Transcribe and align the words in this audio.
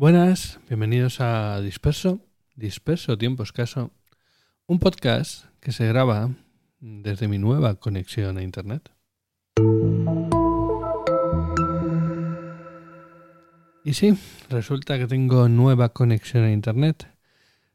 Buenas, 0.00 0.60
bienvenidos 0.68 1.20
a 1.20 1.60
Disperso, 1.60 2.20
Disperso 2.54 3.18
Tiempo 3.18 3.42
Escaso, 3.42 3.90
un 4.68 4.78
podcast 4.78 5.46
que 5.58 5.72
se 5.72 5.88
graba 5.88 6.30
desde 6.78 7.26
mi 7.26 7.38
nueva 7.38 7.74
conexión 7.74 8.38
a 8.38 8.44
Internet. 8.44 8.92
Y 13.82 13.94
sí, 13.94 14.16
resulta 14.48 14.98
que 14.98 15.08
tengo 15.08 15.48
nueva 15.48 15.88
conexión 15.88 16.44
a 16.44 16.52
Internet, 16.52 17.08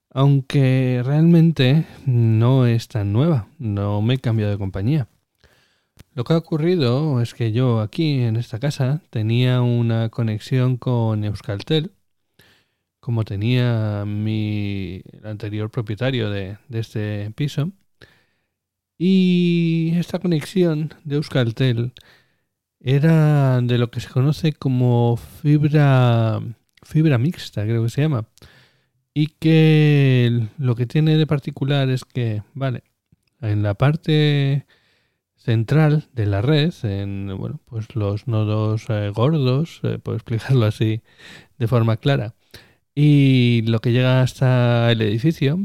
aunque 0.10 1.02
realmente 1.04 1.86
no 2.05 2.66
es 2.68 2.88
tan 2.88 3.12
nueva, 3.12 3.50
no 3.60 4.02
me 4.02 4.14
he 4.14 4.20
cambiado 4.20 4.54
de 4.54 4.58
compañía. 4.58 5.10
Lo 6.14 6.24
que 6.24 6.32
ha 6.32 6.38
ocurrido 6.38 7.20
es 7.20 7.34
que 7.34 7.52
yo 7.52 7.82
aquí 7.82 8.21
en 8.21 8.38
esta 8.38 8.60
casa 8.60 9.02
tenía 9.10 9.62
una 9.62 10.08
conexión 10.08 10.78
con 10.78 11.26
Euskaltel, 11.26 11.92
como 13.04 13.25
tenía 13.25 14.05
mi 14.07 15.03
anterior 15.23 15.70
propietario 15.70 16.30
de, 16.30 16.57
este 16.71 17.31
piso. 17.35 17.73
Y 18.98 19.91
esta 19.98 20.20
conexión 20.20 20.94
de 21.03 21.17
Euskaltel 21.17 21.91
era 22.80 23.59
de 23.61 23.77
lo 23.77 23.91
que 23.91 23.99
se 23.99 24.09
conoce 24.09 24.53
como 24.53 25.17
fibra 25.17 26.41
fibra 26.84 27.17
mixta, 27.17 27.63
creo 27.63 27.84
que 27.84 27.89
se 27.89 28.03
llama. 28.03 28.25
Y 29.13 29.27
que 29.27 30.47
lo 30.58 30.75
que 30.75 30.85
tiene 30.85 31.17
de 31.17 31.27
particular 31.27 31.89
es 31.89 32.05
que, 32.05 32.44
vale, 32.53 32.83
en 33.41 33.63
la 33.63 33.73
parte 33.75 34.66
central 35.35 36.09
de 36.13 36.25
la 36.25 36.41
red, 36.41 36.73
en 36.83 37.35
bueno, 37.38 37.59
pues 37.66 37.95
los 37.95 38.27
nodos 38.27 38.85
eh, 38.89 39.11
gordos, 39.13 39.81
eh, 39.83 39.99
puedo 39.99 40.16
explicarlo 40.17 40.66
así 40.66 41.02
de 41.58 41.67
forma 41.67 41.97
clara, 41.97 42.35
y 42.95 43.63
lo 43.63 43.79
que 43.79 43.91
llega 43.91 44.21
hasta 44.21 44.91
el 44.91 45.02
edificio, 45.02 45.59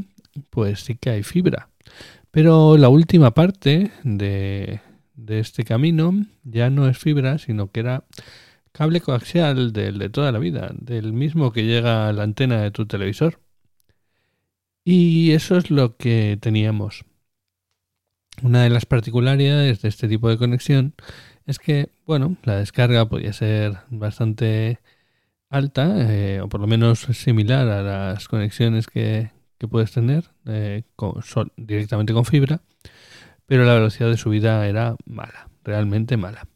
pues 0.49 0.81
sí 0.81 0.95
que 0.95 1.11
hay 1.11 1.23
fibra. 1.23 1.69
Pero 2.31 2.77
la 2.77 2.89
última 2.89 3.33
parte 3.33 3.91
de, 4.03 4.81
este 5.27 5.63
camino 5.63 6.13
ya 6.43 6.69
no 6.69 6.87
es 6.87 6.97
fibra, 6.97 7.37
sino 7.37 7.71
que 7.71 7.81
era 7.81 8.05
cable 8.71 9.01
coaxial 9.01 9.73
del 9.73 9.99
de 9.99 10.09
toda 10.09 10.31
la 10.31 10.39
vida, 10.39 10.71
del 10.75 11.13
mismo 11.13 11.51
que 11.51 11.65
llega 11.65 12.09
a 12.09 12.13
la 12.13 12.23
antena 12.23 12.61
de 12.61 12.71
tu 12.71 12.85
televisor. 12.87 13.39
Y 14.83 15.31
eso 15.31 15.57
es 15.57 15.69
lo 15.69 15.97
que 15.97 16.37
teníamos. 16.41 17.05
Una 18.41 18.63
de 18.63 18.69
las 18.69 18.85
particularidades 18.85 19.81
de 19.81 19.89
este 19.89 20.07
tipo 20.07 20.29
de 20.29 20.37
conexión 20.37 20.95
es 21.45 21.59
que, 21.59 21.89
bueno, 22.05 22.37
la 22.43 22.57
descarga 22.57 23.07
podía 23.09 23.33
ser 23.33 23.79
bastante 23.89 24.79
alta, 25.49 25.95
eh, 26.11 26.41
o 26.41 26.49
por 26.49 26.61
lo 26.61 26.67
menos 26.67 26.99
similar 26.99 27.67
a 27.67 27.83
las 27.83 28.27
conexiones 28.27 28.87
que, 28.87 29.31
puedes 29.69 29.91
tener 29.91 30.23
eh, 30.45 30.83
directamente 31.57 32.13
con 32.13 32.25
fibra, 32.25 32.61
pero 33.45 33.65
la 33.65 33.73
velocidad 33.73 34.09
de 34.09 34.17
subida 34.17 34.67
era 34.67 34.95
mala, 35.05 35.49
realmente 35.63 36.17
mala. 36.17 36.47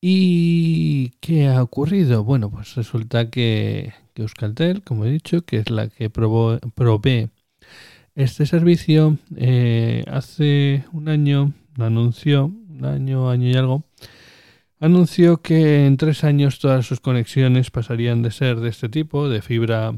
¿Y 0.00 1.10
qué 1.20 1.48
ha 1.48 1.62
ocurrido? 1.62 2.24
Bueno, 2.24 2.50
pues 2.50 2.74
resulta 2.74 3.30
que, 3.30 3.94
que 4.14 4.22
Euskaltel, 4.22 4.82
como 4.82 5.04
he 5.04 5.10
dicho, 5.10 5.42
que 5.42 5.58
es 5.58 5.70
la 5.70 5.88
que 5.88 6.10
provee 6.10 7.30
este 8.14 8.46
servicio, 8.46 9.18
eh, 9.36 10.04
hace 10.08 10.84
un 10.92 11.08
año 11.08 11.52
anunció, 11.78 12.46
un 12.46 12.84
año, 12.84 13.30
año 13.30 13.48
y 13.48 13.54
algo, 13.54 13.84
anunció 14.82 15.40
que 15.40 15.86
en 15.86 15.96
tres 15.96 16.24
años 16.24 16.58
todas 16.58 16.84
sus 16.84 16.98
conexiones 17.00 17.70
pasarían 17.70 18.22
de 18.22 18.32
ser 18.32 18.58
de 18.58 18.68
este 18.68 18.88
tipo, 18.88 19.28
de 19.28 19.40
fibra, 19.40 19.94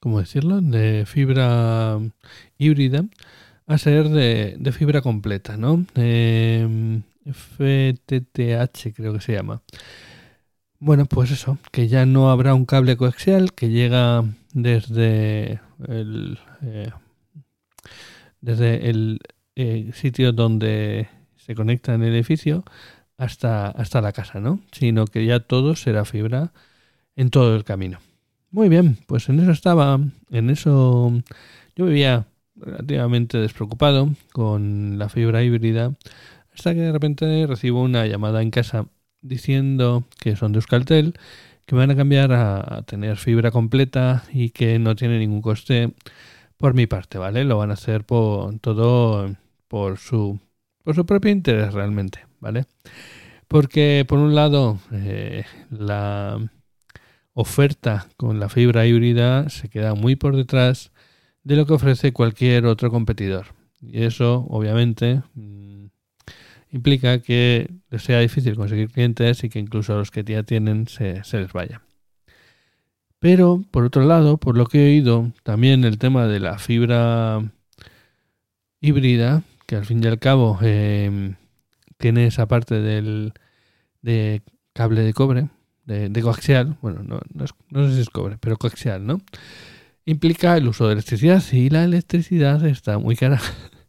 ¿cómo 0.00 0.20
decirlo? 0.20 0.62
De 0.62 1.04
fibra 1.06 1.98
híbrida, 2.56 3.04
a 3.66 3.76
ser 3.76 4.08
de, 4.08 4.72
fibra 4.72 5.02
completa, 5.02 5.58
¿no? 5.58 5.84
Em, 5.96 7.02
FTTH 7.26 8.94
creo 8.94 9.12
que 9.12 9.20
se 9.20 9.34
llama. 9.34 9.60
Bueno, 10.80 11.04
pues 11.04 11.30
eso, 11.30 11.58
que 11.70 11.88
ya 11.88 12.06
no 12.06 12.30
habrá 12.30 12.54
un 12.54 12.64
cable 12.64 12.96
coaxial 12.96 13.52
que 13.52 13.68
llega 13.68 14.24
desde 14.54 15.60
el, 15.88 16.38
eh, 16.62 16.90
desde 18.40 18.88
el 18.88 19.18
eh, 19.56 19.90
sitio 19.92 20.32
donde 20.32 21.08
se 21.48 21.54
conecta 21.54 21.94
en 21.94 22.02
el 22.02 22.14
edificio 22.14 22.62
hasta, 23.16 23.68
hasta 23.68 24.02
la 24.02 24.12
casa, 24.12 24.38
¿no? 24.38 24.60
Sino 24.70 25.06
que 25.06 25.24
ya 25.24 25.40
todo 25.40 25.76
será 25.76 26.04
fibra 26.04 26.52
en 27.16 27.30
todo 27.30 27.56
el 27.56 27.64
camino. 27.64 28.00
Muy 28.50 28.68
bien, 28.68 28.98
pues 29.06 29.30
en 29.30 29.40
eso 29.40 29.50
estaba, 29.50 29.98
en 30.30 30.50
eso 30.50 31.10
yo 31.74 31.86
vivía 31.86 32.26
relativamente 32.54 33.38
despreocupado 33.38 34.10
con 34.32 34.98
la 34.98 35.08
fibra 35.08 35.42
híbrida 35.42 35.94
hasta 36.52 36.74
que 36.74 36.80
de 36.80 36.92
repente 36.92 37.46
recibo 37.46 37.82
una 37.82 38.06
llamada 38.06 38.42
en 38.42 38.50
casa 38.50 38.86
diciendo 39.22 40.04
que 40.20 40.36
son 40.36 40.52
de 40.52 40.58
Euskaltel, 40.58 41.14
que 41.64 41.76
van 41.76 41.90
a 41.90 41.96
cambiar 41.96 42.32
a, 42.32 42.82
tener 42.82 43.16
fibra 43.16 43.50
completa 43.50 44.24
y 44.32 44.50
que 44.50 44.78
no 44.78 44.96
tiene 44.96 45.18
ningún 45.18 45.40
coste 45.40 45.94
por 46.58 46.74
mi 46.74 46.86
parte, 46.86 47.16
¿vale? 47.16 47.44
Lo 47.44 47.56
van 47.56 47.70
a 47.70 47.74
hacer 47.74 48.04
por 48.04 48.58
todo 48.58 49.34
por 49.68 49.98
su 49.98 50.40
por 50.88 50.94
su 50.94 51.04
propio 51.04 51.30
interés 51.30 51.74
realmente, 51.74 52.20
¿vale? 52.40 52.64
Porque 53.46 54.06
por 54.08 54.18
un 54.18 54.34
lado 54.34 54.78
eh, 54.90 55.44
la 55.68 56.38
oferta 57.34 58.08
con 58.16 58.40
la 58.40 58.48
fibra 58.48 58.86
híbrida 58.86 59.50
se 59.50 59.68
queda 59.68 59.94
muy 59.94 60.16
por 60.16 60.34
detrás 60.34 60.90
de 61.44 61.56
lo 61.56 61.66
que 61.66 61.74
ofrece 61.74 62.14
cualquier 62.14 62.64
otro 62.64 62.90
competidor. 62.90 63.48
Y 63.82 64.04
eso, 64.04 64.46
obviamente, 64.48 65.20
mm, 65.34 65.88
implica 66.70 67.18
que 67.18 67.68
sea 67.98 68.20
difícil 68.20 68.56
conseguir 68.56 68.88
clientes 68.88 69.44
y 69.44 69.50
que 69.50 69.58
incluso 69.58 69.92
a 69.92 69.98
los 69.98 70.10
que 70.10 70.24
ya 70.24 70.42
tienen 70.42 70.88
se, 70.88 71.22
se 71.22 71.38
les 71.38 71.52
vaya. 71.52 71.82
Pero, 73.18 73.62
por 73.70 73.84
otro 73.84 74.06
lado, 74.06 74.38
por 74.38 74.56
lo 74.56 74.64
que 74.64 74.86
he 74.86 74.86
oído, 74.86 75.32
también 75.42 75.84
el 75.84 75.98
tema 75.98 76.26
de 76.26 76.40
la 76.40 76.58
fibra 76.58 77.42
híbrida 78.80 79.42
que 79.68 79.76
al 79.76 79.84
fin 79.84 80.02
y 80.02 80.06
al 80.06 80.18
cabo 80.18 80.58
em, 80.62 81.36
tiene 81.98 82.26
esa 82.26 82.48
parte 82.48 82.80
del 82.80 83.34
de 84.00 84.42
cable 84.72 85.02
de 85.02 85.12
cobre, 85.12 85.50
de, 85.84 86.22
coaxial, 86.22 86.78
bueno, 86.80 87.02
no, 87.02 87.20
no, 87.34 87.88
sé 87.88 87.94
si 87.94 88.00
es 88.00 88.08
cobre, 88.08 88.38
pero 88.40 88.56
coaxial, 88.56 89.06
¿no? 89.06 89.20
Implica 90.06 90.56
el 90.56 90.68
uso 90.68 90.86
de 90.86 90.94
electricidad 90.94 91.42
y 91.52 91.68
la 91.68 91.84
electricidad 91.84 92.64
está 92.66 92.98
muy 92.98 93.14
cara. 93.14 93.40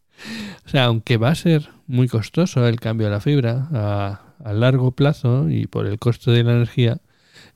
o 0.65 0.69
sea, 0.69 0.85
aunque 0.85 1.15
va 1.15 1.29
a 1.29 1.35
ser 1.35 1.69
muy 1.87 2.09
costoso 2.09 2.67
el 2.67 2.81
cambio 2.81 3.07
de 3.07 3.13
la 3.13 3.21
fibra 3.21 3.69
a, 3.71 4.35
a 4.43 4.53
largo 4.53 4.91
plazo 4.91 5.49
y 5.49 5.67
por 5.67 5.87
el 5.87 5.97
coste 5.97 6.31
de 6.31 6.43
la 6.43 6.53
energía, 6.53 6.99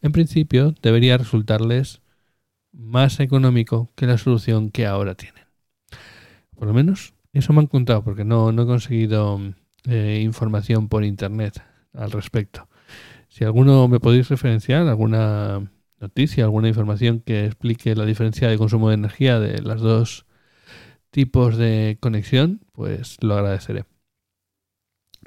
en 0.01 0.13
principio 0.13 0.73
debería 0.81 1.17
resultarles 1.17 2.01
más 2.71 3.19
económico 3.19 3.91
que 3.95 4.07
la 4.07 4.17
solución 4.17 4.71
que 4.71 4.85
ahora 4.85 5.15
tienen. 5.15 5.43
Por 6.55 6.67
lo 6.67 6.73
menos 6.73 7.13
eso 7.39 7.53
me 7.53 7.61
han 7.61 7.67
contado 7.67 8.03
porque 8.03 8.23
no, 8.23 8.51
no 8.51 8.63
he 8.63 8.65
conseguido 8.65 9.39
eh, 9.85 10.21
información 10.23 10.87
por 10.87 11.03
internet 11.03 11.61
al 11.93 12.11
respecto. 12.11 12.67
Si 13.27 13.43
alguno 13.43 13.87
me 13.87 13.99
podéis 13.99 14.29
referenciar, 14.29 14.87
alguna 14.87 15.71
noticia, 15.99 16.43
alguna 16.43 16.67
información 16.67 17.21
que 17.21 17.45
explique 17.45 17.95
la 17.95 18.05
diferencia 18.05 18.47
de 18.47 18.57
consumo 18.57 18.89
de 18.89 18.95
energía 18.95 19.39
de 19.39 19.61
los 19.61 19.81
dos 19.81 20.25
tipos 21.09 21.57
de 21.57 21.97
conexión, 21.99 22.61
pues 22.73 23.17
lo 23.21 23.35
agradeceré. 23.35 23.85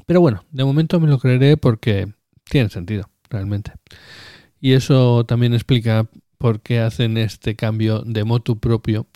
Pero 0.07 0.21
bueno, 0.21 0.45
de 0.51 0.65
momento 0.65 1.01
me 1.01 1.09
lo 1.09 1.19
creeré 1.19 1.57
porque 1.57 2.13
tiene 2.45 2.69
sentido, 2.69 3.11
realmente. 3.31 3.73
Y 4.61 4.73
eso 4.75 5.25
también 5.27 5.55
explica 5.55 6.09
por 6.39 6.61
qué 6.61 6.81
hacen 6.81 7.17
este 7.17 7.57
cambio 7.57 8.03
de 8.03 8.25
motu 8.25 8.59
propio 8.59 9.07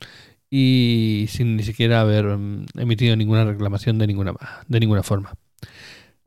y 0.50 1.26
sin 1.28 1.56
ni 1.56 1.62
siquiera 1.62 2.00
haber 2.00 2.26
mm, 2.26 2.66
emitido 2.78 3.16
ninguna 3.16 3.44
reclamación 3.44 3.98
de 3.98 4.06
ninguna, 4.08 4.34
de 4.66 4.80
ninguna 4.80 5.02
forma. 5.02 5.34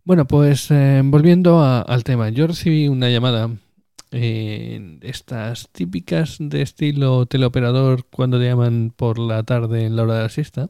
Bueno, 0.06 0.26
pues 0.26 0.72
eh, 0.72 1.02
volviendo 1.04 1.64
al 1.64 2.04
tema, 2.04 2.30
yo 2.30 2.48
recibí 2.48 2.88
una 2.88 3.10
llamada 3.10 3.50
eh, 4.12 5.00
estas 5.02 5.70
típicas 5.70 6.38
de 6.40 6.62
estilo 6.62 7.26
teleoperador 7.26 8.06
cuando 8.12 8.38
te 8.38 8.46
llaman 8.46 8.94
por 8.96 9.18
la 9.20 9.44
tarde 9.44 9.86
en 9.86 9.96
la 9.96 10.04
hora 10.04 10.16
de 10.16 10.24
la 10.24 10.30
siesta, 10.30 10.70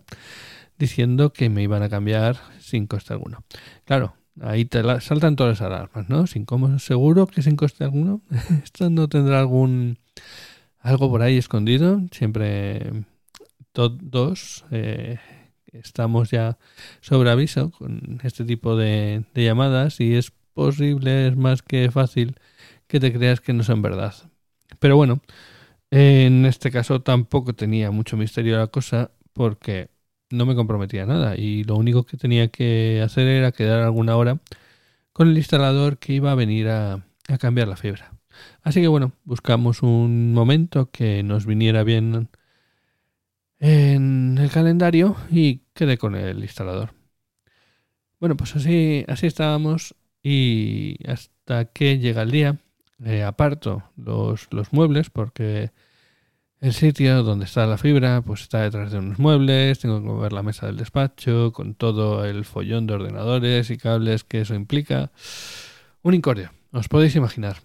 diciendo 0.77 1.33
que 1.33 1.49
me 1.49 1.63
iban 1.63 1.83
a 1.83 1.89
cambiar 1.89 2.37
sin 2.59 2.87
coste 2.87 3.13
alguno. 3.13 3.43
Claro, 3.85 4.15
ahí 4.41 4.65
te 4.65 4.81
saltan 5.01 5.35
todas 5.35 5.59
las 5.59 5.67
alarmas, 5.67 6.09
¿no? 6.09 6.27
Sin 6.27 6.45
cómo 6.45 6.79
seguro 6.79 7.27
que 7.27 7.41
sin 7.41 7.55
coste 7.55 7.83
alguno. 7.83 8.21
Esto 8.63 8.89
no 8.89 9.07
tendrá 9.07 9.39
algún 9.39 9.97
algo 10.79 11.09
por 11.09 11.21
ahí 11.21 11.37
escondido. 11.37 12.01
Siempre 12.11 13.03
todos 13.73 14.65
eh, 14.71 15.19
estamos 15.73 16.31
ya 16.31 16.57
sobre 17.01 17.31
aviso 17.31 17.71
con 17.71 18.21
este 18.23 18.45
tipo 18.45 18.77
de, 18.77 19.25
llamadas 19.35 19.99
y 19.99 20.15
es 20.15 20.31
posible, 20.53 21.27
es 21.27 21.35
más 21.35 21.61
que 21.63 21.91
fácil 21.91 22.35
que 22.87 22.99
te 22.99 23.11
creas 23.11 23.41
que 23.41 23.53
no 23.53 23.63
son 23.63 23.81
verdad. 23.81 24.13
Pero 24.79 24.95
bueno, 24.95 25.21
en 25.91 26.45
este 26.45 26.71
caso 26.71 27.01
tampoco 27.01 27.53
tenía 27.53 27.91
mucho 27.91 28.17
misterio 28.17 28.57
la 28.57 28.67
cosa 28.67 29.11
porque 29.33 29.89
no 30.29 30.45
me 30.45 30.55
comprometía 30.55 31.05
nada 31.05 31.35
y 31.37 31.63
lo 31.63 31.75
único 31.75 32.05
que 32.05 32.17
tenía 32.17 32.49
que 32.49 33.01
hacer 33.03 33.27
era 33.27 33.51
quedar 33.51 33.81
alguna 33.81 34.15
hora 34.15 34.39
con 35.13 35.29
el 35.29 35.37
instalador 35.37 35.99
que 35.99 36.13
iba 36.13 36.31
a 36.31 36.35
venir 36.35 36.69
a, 36.69 37.05
a 37.27 37.37
cambiar 37.39 37.67
la 37.67 37.77
fibra. 37.77 38.13
Así 38.61 38.81
que 38.81 38.87
bueno, 38.87 39.13
buscamos 39.25 39.83
un 39.83 40.33
momento 40.33 40.89
que 40.91 41.23
nos 41.23 41.45
viniera 41.45 41.83
bien 41.83 42.29
en 43.63 44.37
el 44.39 44.51
calendario 44.51 45.15
y 45.31 45.61
quedé 45.73 45.97
con 45.97 46.15
el 46.15 46.41
instalador. 46.43 46.93
Bueno, 48.19 48.35
pues 48.35 48.57
así, 48.57 49.05
así 49.07 49.27
estábamos 49.27 49.95
y 50.21 50.97
hasta 51.07 51.65
que 51.65 51.97
llega 51.97 52.23
el 52.23 52.31
día, 52.31 52.57
eh, 53.05 53.23
aparto 53.23 53.83
los, 53.95 54.49
los 54.51 54.73
muebles 54.73 55.09
porque 55.09 55.71
el 56.59 56.73
sitio 56.73 57.23
donde 57.23 57.45
está 57.45 57.65
la 57.65 57.77
fibra 57.77 58.21
pues 58.21 58.41
está 58.41 58.59
detrás 58.61 58.91
de 58.91 58.99
unos 58.99 59.17
muebles, 59.17 59.79
tengo 59.79 60.01
que 60.01 60.07
mover 60.07 60.33
la 60.33 60.43
mesa 60.43 60.65
del 60.65 60.75
despacho 60.75 61.53
con 61.53 61.73
todo 61.73 62.25
el 62.25 62.43
follón 62.43 62.85
de 62.85 62.95
ordenadores 62.95 63.69
y 63.69 63.77
cables 63.77 64.25
que 64.25 64.41
eso 64.41 64.55
implica. 64.55 65.11
Un 66.01 66.13
incordio, 66.15 66.51
os 66.73 66.89
podéis 66.89 67.15
imaginar. 67.15 67.57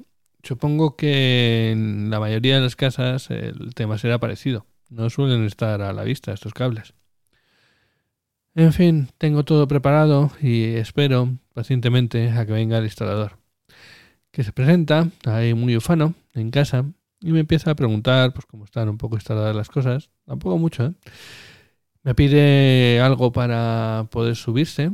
Supongo 0.45 0.95
que 0.95 1.73
en 1.73 2.09
la 2.11 2.21
mayoría 2.21 2.55
de 2.57 2.63
las 2.63 2.77
casas 2.77 3.31
el 3.33 3.75
tema 3.75 3.99
será 3.99 4.21
parecido. 4.21 4.65
No 4.89 5.11
suelen 5.11 5.45
estar 5.45 5.83
a 5.83 5.93
la 5.93 6.05
vista 6.05 6.33
estos 6.33 6.55
cables. 6.55 6.95
En 8.55 8.73
fin, 8.73 9.09
tengo 9.19 9.45
todo 9.45 9.69
preparado 9.69 10.31
y 10.41 10.75
espero 10.75 11.37
pacientemente 11.55 12.31
a 12.31 12.45
que 12.47 12.53
venga 12.53 12.79
el 12.79 12.85
instalador. 12.85 13.39
Que 14.31 14.43
se 14.45 14.53
presenta, 14.53 15.09
ahí 15.27 15.55
muy 15.55 15.77
ufano, 15.77 16.15
en 16.35 16.51
casa, 16.51 16.85
y 17.21 17.33
me 17.33 17.41
empieza 17.41 17.71
a 17.71 17.75
preguntar 17.75 18.33
pues 18.33 18.47
cómo 18.47 18.65
están 18.65 18.89
un 18.89 18.99
poco 18.99 19.17
instaladas 19.17 19.55
las 19.55 19.69
cosas. 19.69 20.11
Tampoco 20.27 20.59
mucho, 20.59 20.87
¿eh? 20.87 20.93
Me 22.03 22.15
pide 22.15 23.01
algo 23.01 23.33
para 23.33 24.07
poder 24.11 24.37
subirse. 24.37 24.91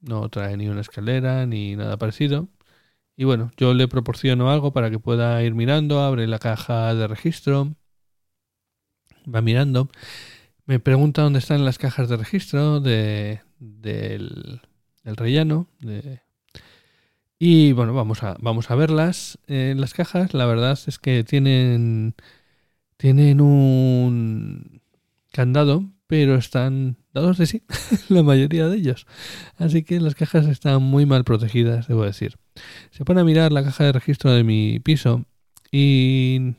No 0.00 0.28
trae 0.28 0.56
ni 0.56 0.68
una 0.68 0.82
escalera 0.82 1.46
ni 1.46 1.74
nada 1.76 1.96
parecido. 1.96 2.48
Y 3.16 3.24
bueno, 3.24 3.50
yo 3.56 3.74
le 3.74 3.88
proporciono 3.88 4.50
algo 4.50 4.72
para 4.72 4.90
que 4.90 5.00
pueda 5.00 5.42
ir 5.42 5.54
mirando, 5.54 6.00
abre 6.00 6.26
la 6.28 6.38
caja 6.38 6.94
de 6.94 7.08
registro, 7.08 7.74
va 9.32 9.40
mirando, 9.42 9.88
me 10.66 10.80
pregunta 10.80 11.22
dónde 11.22 11.38
están 11.38 11.64
las 11.64 11.78
cajas 11.78 12.08
de 12.08 12.16
registro 12.16 12.80
de, 12.80 13.40
del, 13.58 14.60
relleno. 15.04 15.66
y 17.38 17.72
bueno, 17.72 17.94
vamos 17.94 18.22
a, 18.22 18.36
vamos 18.40 18.70
a 18.70 18.74
verlas. 18.74 19.38
Eh, 19.46 19.74
las 19.76 19.94
cajas, 19.94 20.34
la 20.34 20.46
verdad 20.46 20.78
es 20.86 20.98
que 20.98 21.24
tienen, 21.24 22.14
tienen 22.96 23.40
un 23.40 24.82
candado, 25.32 25.84
pero 26.06 26.36
están 26.36 26.96
dados 27.14 27.38
de 27.38 27.46
sí, 27.46 27.62
la 28.08 28.22
mayoría 28.22 28.68
de 28.68 28.76
ellos. 28.76 29.06
Así 29.56 29.84
que 29.84 30.00
las 30.00 30.14
cajas 30.14 30.46
están 30.46 30.82
muy 30.82 31.06
mal 31.06 31.24
protegidas, 31.24 31.88
debo 31.88 32.04
decir. 32.04 32.36
Se 32.90 33.04
pone 33.04 33.20
a 33.20 33.24
mirar 33.24 33.52
la 33.52 33.64
caja 33.64 33.84
de 33.84 33.92
registro 33.92 34.32
de 34.32 34.44
mi 34.44 34.80
piso 34.80 35.24
y 35.70 36.54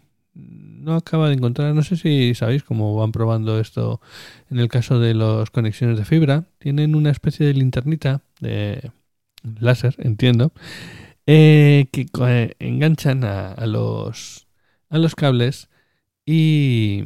no 0.79 0.95
acaba 0.95 1.27
de 1.27 1.35
encontrar, 1.35 1.75
no 1.75 1.83
sé 1.83 1.97
si 1.97 2.33
sabéis 2.35 2.63
cómo 2.63 2.95
van 2.95 3.11
probando 3.11 3.59
esto 3.59 4.01
en 4.49 4.59
el 4.59 4.69
caso 4.69 4.99
de 4.99 5.13
las 5.13 5.49
conexiones 5.51 5.97
de 5.97 6.05
fibra. 6.05 6.45
Tienen 6.57 6.95
una 6.95 7.11
especie 7.11 7.45
de 7.45 7.53
linternita 7.53 8.21
de 8.39 8.91
láser, 9.59 9.95
entiendo, 9.99 10.51
eh, 11.25 11.87
que 11.91 12.07
eh, 12.27 12.55
enganchan 12.59 13.23
a, 13.23 13.65
los, 13.65 14.47
a 14.89 14.97
los 14.97 15.15
cables 15.15 15.69
y, 16.25 17.03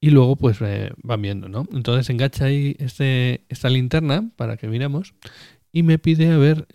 y 0.00 0.10
luego 0.10 0.36
pues 0.36 0.58
eh, 0.60 0.92
van 1.02 1.22
viendo, 1.22 1.48
¿no? 1.48 1.66
Entonces 1.72 2.08
engancha 2.10 2.46
ahí 2.46 2.76
este, 2.78 3.44
esta 3.48 3.68
linterna 3.68 4.30
para 4.36 4.56
que 4.56 4.68
miremos 4.68 5.14
y 5.72 5.82
me 5.82 5.98
pide 5.98 6.30
a 6.30 6.38
ver 6.38 6.66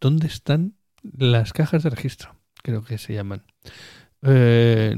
dónde 0.00 0.28
están 0.28 0.74
las 1.02 1.52
cajas 1.52 1.82
de 1.82 1.90
registro, 1.90 2.36
creo 2.62 2.84
que 2.84 2.98
se 2.98 3.14
llaman. 3.14 3.42
Eh, 4.22 4.94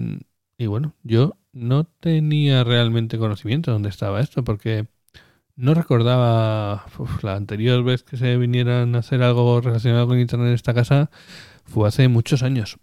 y 0.57 0.67
bueno, 0.67 0.95
yo 1.03 1.37
no 1.53 1.85
tenía 1.85 2.65
realmente 2.65 3.19
conocimiento 3.19 3.71
de 3.71 3.75
dónde 3.75 3.89
estaba 3.89 4.21
esto, 4.21 4.45
porque 4.45 4.87
no 5.57 5.75
recordaba 5.75 6.87
la 7.23 7.35
anterior 7.37 7.83
vez 7.85 8.03
que 8.05 8.17
se 8.17 8.37
vinieran 8.37 8.95
a 8.95 8.99
hacer 9.01 9.23
algo 9.23 9.61
relacionado 9.61 10.09
con 10.09 10.19
Internet 10.19 10.49
en 10.49 10.55
esta 10.55 10.75
casa, 10.75 11.11
fue 11.65 11.89
hace 11.89 12.09
muchos 12.09 12.43
años. 12.43 12.79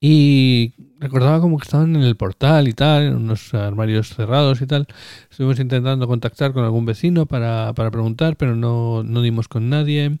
Y 0.00 0.74
recordaba 0.98 1.40
como 1.40 1.58
que 1.58 1.64
estaban 1.64 1.94
en 1.94 2.02
el 2.02 2.16
portal 2.16 2.66
y 2.66 2.72
tal, 2.72 3.04
en 3.04 3.14
unos 3.16 3.54
armarios 3.54 4.08
cerrados 4.14 4.60
y 4.60 4.66
tal. 4.66 4.86
Estuvimos 5.30 5.60
intentando 5.60 6.08
contactar 6.08 6.52
con 6.52 6.64
algún 6.64 6.84
vecino 6.86 7.26
para, 7.26 7.72
para 7.74 7.90
preguntar, 7.92 8.36
pero 8.36 8.56
no, 8.56 9.04
no 9.04 9.22
dimos 9.22 9.46
con 9.46 9.70
nadie. 9.70 10.18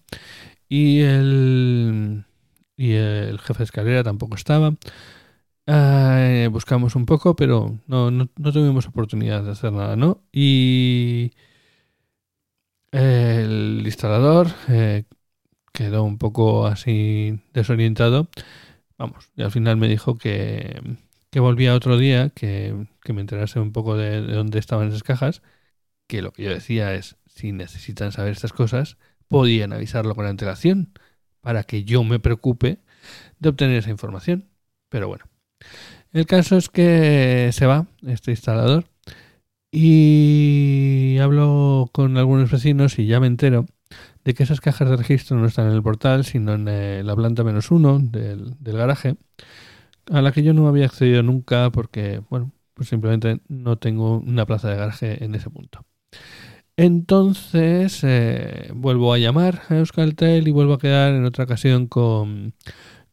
Y 0.68 1.00
el 1.00 2.24
y 2.82 2.94
el 2.94 3.38
jefe 3.38 3.58
de 3.58 3.64
escalera 3.64 4.02
tampoco 4.02 4.34
estaba. 4.34 4.74
Eh, 5.66 6.48
buscamos 6.50 6.96
un 6.96 7.06
poco, 7.06 7.36
pero 7.36 7.78
no, 7.86 8.10
no, 8.10 8.26
tuvimos 8.26 8.88
oportunidad 8.88 9.44
de 9.44 9.52
hacer 9.52 9.72
nada, 9.72 9.94
¿no? 9.94 10.24
Y 10.32 11.32
el 12.90 13.82
instalador 13.84 14.48
eh, 14.68 15.04
quedó 15.72 16.04
un 16.04 16.18
poco 16.18 16.66
así 16.66 17.40
desorientado. 17.52 18.28
Vamos, 18.98 19.30
y 19.36 19.42
al 19.42 19.52
final 19.52 19.76
me 19.76 19.88
dijo 19.88 20.18
que, 20.18 20.80
que 21.30 21.40
volvía 21.40 21.74
otro 21.74 21.98
día, 21.98 22.30
que, 22.30 22.88
que 23.02 23.12
me 23.12 23.20
enterase 23.22 23.60
un 23.60 23.72
poco 23.72 23.96
de, 23.96 24.22
de 24.22 24.34
dónde 24.34 24.58
estaban 24.58 24.88
esas 24.88 25.04
cajas, 25.04 25.42
que 26.08 26.22
lo 26.22 26.32
que 26.32 26.44
yo 26.44 26.50
decía 26.50 26.94
es, 26.94 27.16
si 27.28 27.52
necesitan 27.52 28.12
saber 28.12 28.32
estas 28.32 28.52
cosas, 28.52 28.98
podían 29.28 29.72
avisarlo 29.72 30.14
con 30.16 30.26
antelación 30.26 30.92
para 31.42 31.64
que 31.64 31.84
yo 31.84 32.04
me 32.04 32.20
preocupe 32.20 32.78
de 33.38 33.48
obtener 33.50 33.78
esa 33.78 33.90
información. 33.90 34.48
Pero 34.88 35.08
bueno, 35.08 35.26
el 36.12 36.26
caso 36.26 36.56
es 36.56 36.68
que 36.70 37.50
se 37.52 37.66
va 37.66 37.86
este 38.06 38.32
instalador 38.32 38.86
y 39.72 41.18
hablo 41.20 41.90
con 41.92 42.16
algunos 42.18 42.50
vecinos 42.50 42.98
y 42.98 43.06
ya 43.06 43.20
me 43.20 43.26
entero 43.26 43.66
de 44.24 44.34
que 44.34 44.44
esas 44.44 44.60
cajas 44.60 44.90
de 44.90 44.96
registro 44.96 45.36
no 45.38 45.46
están 45.46 45.68
en 45.68 45.74
el 45.74 45.82
portal, 45.82 46.24
sino 46.24 46.54
en 46.54 46.68
eh, 46.68 47.02
la 47.04 47.16
planta 47.16 47.44
menos 47.44 47.70
uno 47.70 47.98
del, 47.98 48.54
del, 48.60 48.76
garaje, 48.76 49.16
a 50.10 50.22
la 50.22 50.32
que 50.32 50.42
yo 50.42 50.54
no 50.54 50.68
había 50.68 50.86
accedido 50.86 51.22
nunca 51.22 51.70
porque, 51.70 52.22
bueno, 52.30 52.52
pues 52.74 52.88
simplemente 52.88 53.40
no 53.48 53.78
tengo 53.78 54.18
una 54.18 54.46
plaza 54.46 54.70
de 54.70 54.76
garaje 54.76 55.24
en 55.24 55.34
ese 55.34 55.50
punto. 55.50 55.84
Entonces 56.76 58.00
eh, 58.02 58.70
vuelvo 58.74 59.12
a 59.12 59.18
llamar 59.18 59.62
a 59.68 59.76
Euskaltel 59.76 60.48
y 60.48 60.50
vuelvo 60.50 60.74
a 60.74 60.78
quedar 60.78 61.12
en 61.14 61.24
otra 61.24 61.44
ocasión 61.44 61.86
con, 61.86 62.54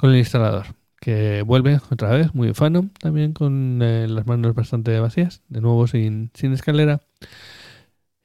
el 0.01 0.15
instalador, 0.15 0.67
que 1.01 1.41
vuelve 1.41 1.79
otra 1.91 2.09
vez, 2.11 2.33
muy 2.33 2.49
ufano, 2.51 2.89
también 2.99 3.33
con 3.33 3.81
eh, 3.81 4.07
las 4.07 4.25
manos 4.25 4.55
bastante 4.55 4.97
vacías, 4.99 5.43
de 5.49 5.61
nuevo 5.61 5.87
sin, 5.87 6.31
sin 6.33 6.53
escalera, 6.53 7.01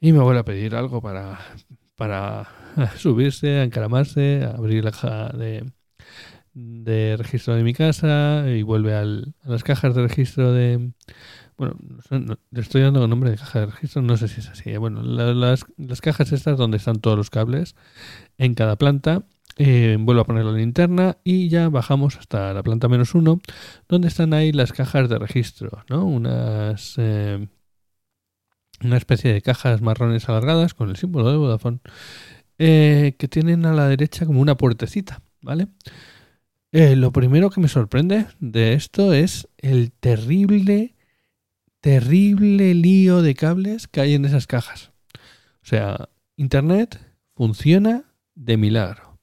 y 0.00 0.12
me 0.12 0.20
vuelve 0.20 0.40
a 0.40 0.44
pedir 0.44 0.76
algo 0.76 1.00
para, 1.02 1.40
para 1.96 2.48
subirse, 2.96 3.58
a 3.58 3.64
encaramarse, 3.64 4.44
a 4.44 4.56
abrir 4.56 4.84
la 4.84 4.92
caja 4.92 5.30
de, 5.30 5.64
de 6.52 7.16
registro 7.16 7.54
de 7.56 7.64
mi 7.64 7.74
casa 7.74 8.44
y 8.48 8.62
vuelve 8.62 8.94
al, 8.94 9.34
a 9.42 9.50
las 9.50 9.64
cajas 9.64 9.94
de 9.94 10.02
registro 10.02 10.52
de 10.52 10.92
bueno, 11.56 11.76
le 12.50 12.60
estoy 12.60 12.82
dando 12.82 13.04
el 13.04 13.10
nombre 13.10 13.30
de 13.30 13.36
caja 13.36 13.60
de 13.60 13.66
registro, 13.66 14.02
no 14.02 14.16
sé 14.16 14.28
si 14.28 14.40
es 14.40 14.48
así. 14.48 14.70
¿eh? 14.70 14.78
Bueno, 14.78 15.02
las, 15.02 15.64
cajas 16.00 16.32
estas 16.32 16.58
donde 16.58 16.78
están 16.78 17.00
todos 17.00 17.16
los 17.16 17.30
cables 17.30 17.76
en 18.38 18.54
cada 18.54 18.76
planta. 18.76 19.24
Eh, 19.56 19.96
vuelvo 20.00 20.22
a 20.22 20.24
poner 20.24 20.44
la 20.44 20.52
linterna 20.52 21.18
y 21.22 21.48
ya 21.48 21.68
bajamos 21.68 22.16
hasta 22.16 22.52
la 22.52 22.64
planta 22.64 22.88
menos 22.88 23.14
uno, 23.14 23.40
donde 23.88 24.08
están 24.08 24.34
ahí 24.34 24.50
las 24.50 24.72
cajas 24.72 25.08
de 25.08 25.16
registro, 25.16 25.84
¿no? 25.88 26.04
Unas 26.04 26.94
eh, 26.96 27.46
una 28.82 28.96
especie 28.96 29.32
de 29.32 29.42
cajas 29.42 29.80
marrones 29.80 30.28
alargadas 30.28 30.74
con 30.74 30.90
el 30.90 30.96
símbolo 30.96 31.30
de 31.30 31.36
Vodafone 31.36 31.78
que 32.58 33.28
tienen 33.30 33.64
a 33.64 33.74
la 33.74 33.86
derecha 33.88 34.26
como 34.26 34.40
una 34.40 34.56
puertecita, 34.56 35.22
¿vale? 35.40 35.68
lo 36.72 37.12
primero 37.12 37.50
que 37.50 37.60
me 37.60 37.68
sorprende 37.68 38.26
de 38.40 38.72
esto 38.72 39.12
es 39.12 39.48
el 39.58 39.92
terrible 39.92 40.94
terrible 41.84 42.72
lío 42.72 43.20
de 43.20 43.34
cables 43.34 43.88
que 43.88 44.00
hay 44.00 44.14
en 44.14 44.24
esas 44.24 44.46
cajas. 44.46 44.90
O 45.62 45.66
sea, 45.66 46.08
Internet 46.34 46.98
funciona 47.34 48.04
de 48.34 48.56
milagro. 48.56 49.18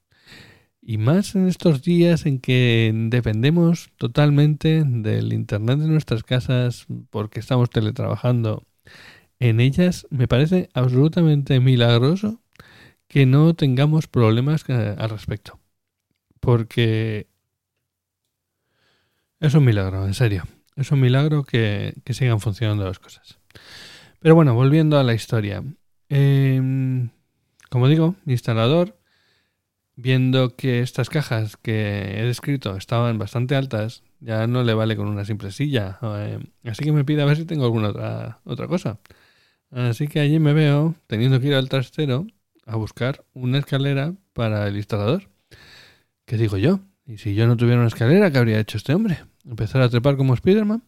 Y 0.80 0.96
más 0.98 1.34
en 1.34 1.48
estos 1.48 1.82
días 1.82 2.24
en 2.24 2.38
que 2.38 2.92
dependemos 2.94 3.90
totalmente 3.96 4.84
del 4.86 5.32
Internet 5.32 5.80
de 5.80 5.88
nuestras 5.88 6.22
casas 6.22 6.86
porque 7.10 7.40
estamos 7.40 7.68
teletrabajando 7.68 8.64
en 9.40 9.58
ellas, 9.58 10.06
me 10.10 10.28
parece 10.28 10.68
absolutamente 10.72 11.58
milagroso 11.58 12.42
que 13.08 13.26
no 13.26 13.54
tengamos 13.54 14.06
problemas 14.06 14.64
al 14.70 15.10
respecto. 15.10 15.58
porque 16.38 17.26
es 19.40 19.52
un 19.54 19.64
milagro, 19.64 20.06
en 20.06 20.14
serio. 20.14 20.44
Es 20.82 20.90
un 20.90 20.98
milagro 20.98 21.44
que, 21.44 21.94
sigan 22.10 22.40
funcionando 22.40 22.84
las 22.84 22.98
cosas. 22.98 23.38
Pero 24.18 24.34
bueno, 24.34 24.52
volviendo 24.54 24.98
a 24.98 25.04
la 25.04 25.14
historia. 25.14 25.62
Em, 26.08 27.10
como 27.70 27.86
digo, 27.86 28.16
instalador, 28.26 28.98
viendo 29.94 30.56
que 30.56 30.80
estas 30.80 31.08
cajas 31.08 31.56
que 31.56 32.18
he 32.18 32.24
descrito 32.24 32.76
estaban 32.76 33.16
bastante 33.16 33.54
altas, 33.54 34.02
ya 34.18 34.48
no 34.48 34.64
le 34.64 34.74
vale 34.74 34.96
con 34.96 35.06
una 35.06 35.24
simple 35.24 35.52
silla. 35.52 36.00
Em, 36.02 36.46
así 36.64 36.82
que 36.82 36.90
me 36.90 37.04
pide 37.04 37.22
a 37.22 37.26
ver 37.26 37.36
si 37.36 37.44
tengo 37.44 37.64
alguna 37.64 37.90
otra, 37.90 38.40
otra 38.44 38.66
cosa. 38.66 38.98
Así 39.70 40.08
que 40.08 40.18
allí 40.18 40.40
me 40.40 40.52
veo 40.52 40.96
teniendo 41.06 41.38
que 41.38 41.46
ir 41.46 41.54
al 41.54 41.68
trastero 41.68 42.26
a 42.66 42.74
buscar 42.74 43.24
una 43.34 43.58
escalera 43.58 44.14
para 44.32 44.66
el 44.66 44.76
instalador. 44.76 45.30
¿Qué 46.24 46.36
digo 46.36 46.56
yo? 46.56 46.80
¿Y 47.06 47.18
si 47.18 47.36
yo 47.36 47.46
no 47.46 47.56
tuviera 47.56 47.78
una 47.78 47.88
escalera, 47.88 48.32
qué 48.32 48.38
habría 48.38 48.58
hecho 48.58 48.78
este 48.78 48.94
hombre? 48.94 49.20
¿Empezar 49.44 49.82
a 49.82 49.88
trepar 49.88 50.16
como 50.16 50.36
Spiderman? 50.36 50.82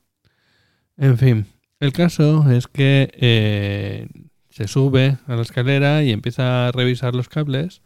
En 0.96 1.18
fin, 1.18 1.46
el 1.80 1.92
caso 1.92 2.50
es 2.50 2.66
que 2.68 3.10
eh, 3.14 4.08
se 4.50 4.68
sube 4.68 5.18
a 5.26 5.36
la 5.36 5.42
escalera 5.42 6.02
y 6.04 6.10
empieza 6.12 6.68
a 6.68 6.72
revisar 6.72 7.14
los 7.14 7.28
cables. 7.28 7.82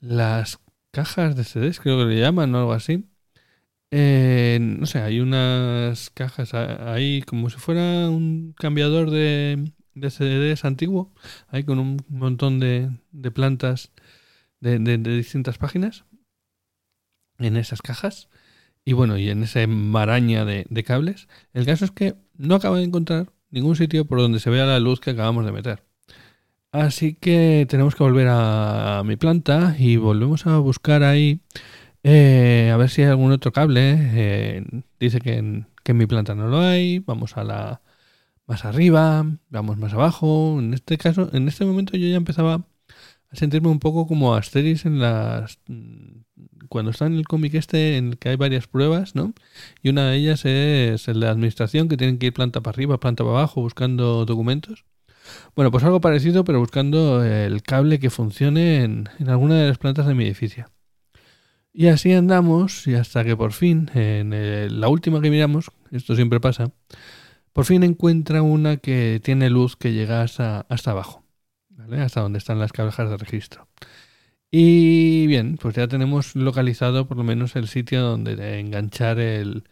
Las 0.00 0.60
cajas 0.92 1.36
de 1.36 1.44
CDs, 1.44 1.80
creo 1.80 1.98
que 1.98 2.14
le 2.14 2.20
llaman 2.20 2.54
o 2.54 2.58
algo 2.58 2.72
así. 2.72 3.04
Eh, 3.90 4.58
no 4.60 4.86
sé, 4.86 5.00
hay 5.00 5.20
unas 5.20 6.10
cajas 6.10 6.54
ahí 6.54 7.22
como 7.22 7.50
si 7.50 7.58
fuera 7.58 8.08
un 8.08 8.54
cambiador 8.56 9.10
de, 9.10 9.72
CDs 9.96 10.64
antiguo, 10.64 11.12
ahí 11.48 11.64
con 11.64 11.78
un 11.78 11.98
montón 12.08 12.60
de, 12.60 12.90
de 13.10 13.30
plantas 13.30 13.90
de, 14.60 14.78
distintas 14.98 15.58
páginas 15.58 16.04
en 17.38 17.56
esas 17.56 17.82
cajas 17.82 18.28
y 18.90 18.92
bueno, 18.92 19.16
y 19.16 19.30
en 19.30 19.44
esa 19.44 19.64
maraña 19.68 20.44
de, 20.44 20.84
cables. 20.84 21.28
El 21.52 21.64
caso 21.64 21.84
es 21.84 21.92
que 21.92 22.16
no 22.36 22.56
acabo 22.56 22.74
de 22.74 22.82
encontrar 22.82 23.32
ningún 23.50 23.76
sitio 23.76 24.04
por 24.04 24.18
donde 24.18 24.40
se 24.40 24.50
vea 24.50 24.66
la 24.66 24.80
luz 24.80 24.98
que 24.98 25.10
acabamos 25.10 25.46
de 25.46 25.52
meter. 25.52 25.84
Así 26.72 27.14
que 27.14 27.66
tenemos 27.68 27.94
que 27.94 28.02
volver 28.02 28.26
a, 28.28 29.02
mi 29.06 29.14
planta 29.14 29.76
y 29.78 29.96
volvemos 29.96 30.44
a 30.48 30.58
buscar 30.58 31.04
ahí 31.04 31.40
eh, 32.02 32.70
a 32.74 32.76
ver 32.78 32.90
si 32.90 33.02
hay 33.02 33.10
algún 33.10 33.30
otro 33.30 33.52
cable. 33.52 33.96
Eh, 33.96 34.64
dice 34.98 35.20
que 35.20 35.36
en, 35.36 35.68
que 35.84 35.92
en 35.92 35.98
mi 35.98 36.06
planta 36.06 36.34
no 36.34 36.48
lo 36.48 36.58
hay. 36.58 36.98
Vamos 36.98 37.36
a 37.36 37.44
la 37.44 37.82
más 38.48 38.64
arriba, 38.64 39.24
vamos 39.50 39.78
más 39.78 39.92
abajo. 39.92 40.58
En 40.58 40.74
este 40.74 40.98
caso, 40.98 41.30
en 41.32 41.46
este 41.46 41.64
momento 41.64 41.96
yo 41.96 42.08
ya 42.08 42.16
empezaba 42.16 42.64
a 43.30 43.36
sentirme 43.36 43.68
un 43.68 43.78
poco 43.78 44.06
como 44.06 44.34
Asteris 44.34 44.84
en 44.86 45.00
las 45.00 45.58
cuando 46.68 46.92
está 46.92 47.06
en 47.06 47.16
el 47.16 47.26
cómic 47.26 47.54
este 47.54 47.96
en 47.96 48.10
el 48.10 48.18
que 48.18 48.30
hay 48.30 48.36
varias 48.36 48.66
pruebas, 48.66 49.14
¿no? 49.14 49.34
Y 49.82 49.88
una 49.88 50.08
de 50.08 50.16
ellas 50.16 50.44
es 50.44 51.06
de 51.06 51.26
administración 51.26 51.88
que 51.88 51.96
tienen 51.96 52.18
que 52.18 52.26
ir 52.26 52.32
planta 52.32 52.60
para 52.60 52.74
arriba, 52.74 53.00
planta 53.00 53.24
para 53.24 53.38
abajo 53.38 53.60
buscando 53.60 54.24
documentos. 54.24 54.84
Bueno, 55.54 55.70
pues 55.70 55.84
algo 55.84 56.00
parecido, 56.00 56.44
pero 56.44 56.60
buscando 56.60 57.24
el 57.24 57.62
cable 57.62 57.98
que 57.98 58.10
funcione 58.10 58.84
en, 58.84 59.08
alguna 59.26 59.56
de 59.56 59.68
las 59.68 59.78
plantas 59.78 60.06
de 60.06 60.14
mi 60.14 60.24
edificio. 60.24 60.66
Y 61.72 61.86
así 61.86 62.12
andamos, 62.12 62.86
y 62.86 62.94
hasta 62.94 63.24
que 63.24 63.36
por 63.36 63.52
fin, 63.52 63.90
en 63.94 64.80
la 64.80 64.88
última 64.88 65.20
que 65.20 65.30
miramos, 65.30 65.70
esto 65.92 66.16
siempre 66.16 66.40
pasa, 66.40 66.72
por 67.52 67.64
fin 67.64 67.82
encuentra 67.82 68.42
una 68.42 68.76
que 68.76 69.20
tiene 69.22 69.50
luz 69.50 69.76
que 69.76 69.92
llega 69.92 70.22
hasta, 70.22 70.60
hasta 70.68 70.92
abajo, 70.92 71.19
hasta 71.98 72.20
donde 72.20 72.38
están 72.38 72.58
las 72.58 72.72
cajas 72.72 73.10
de 73.10 73.16
registro. 73.16 73.68
Y 74.50 75.26
bien, 75.26 75.56
pues 75.58 75.76
ya 75.76 75.86
tenemos 75.88 76.34
localizado 76.34 77.06
por 77.06 77.16
lo 77.16 77.24
menos 77.24 77.54
el 77.56 77.68
sitio 77.68 78.02
donde 78.02 78.58
enganchar 78.60 79.18
eh, 79.20 79.62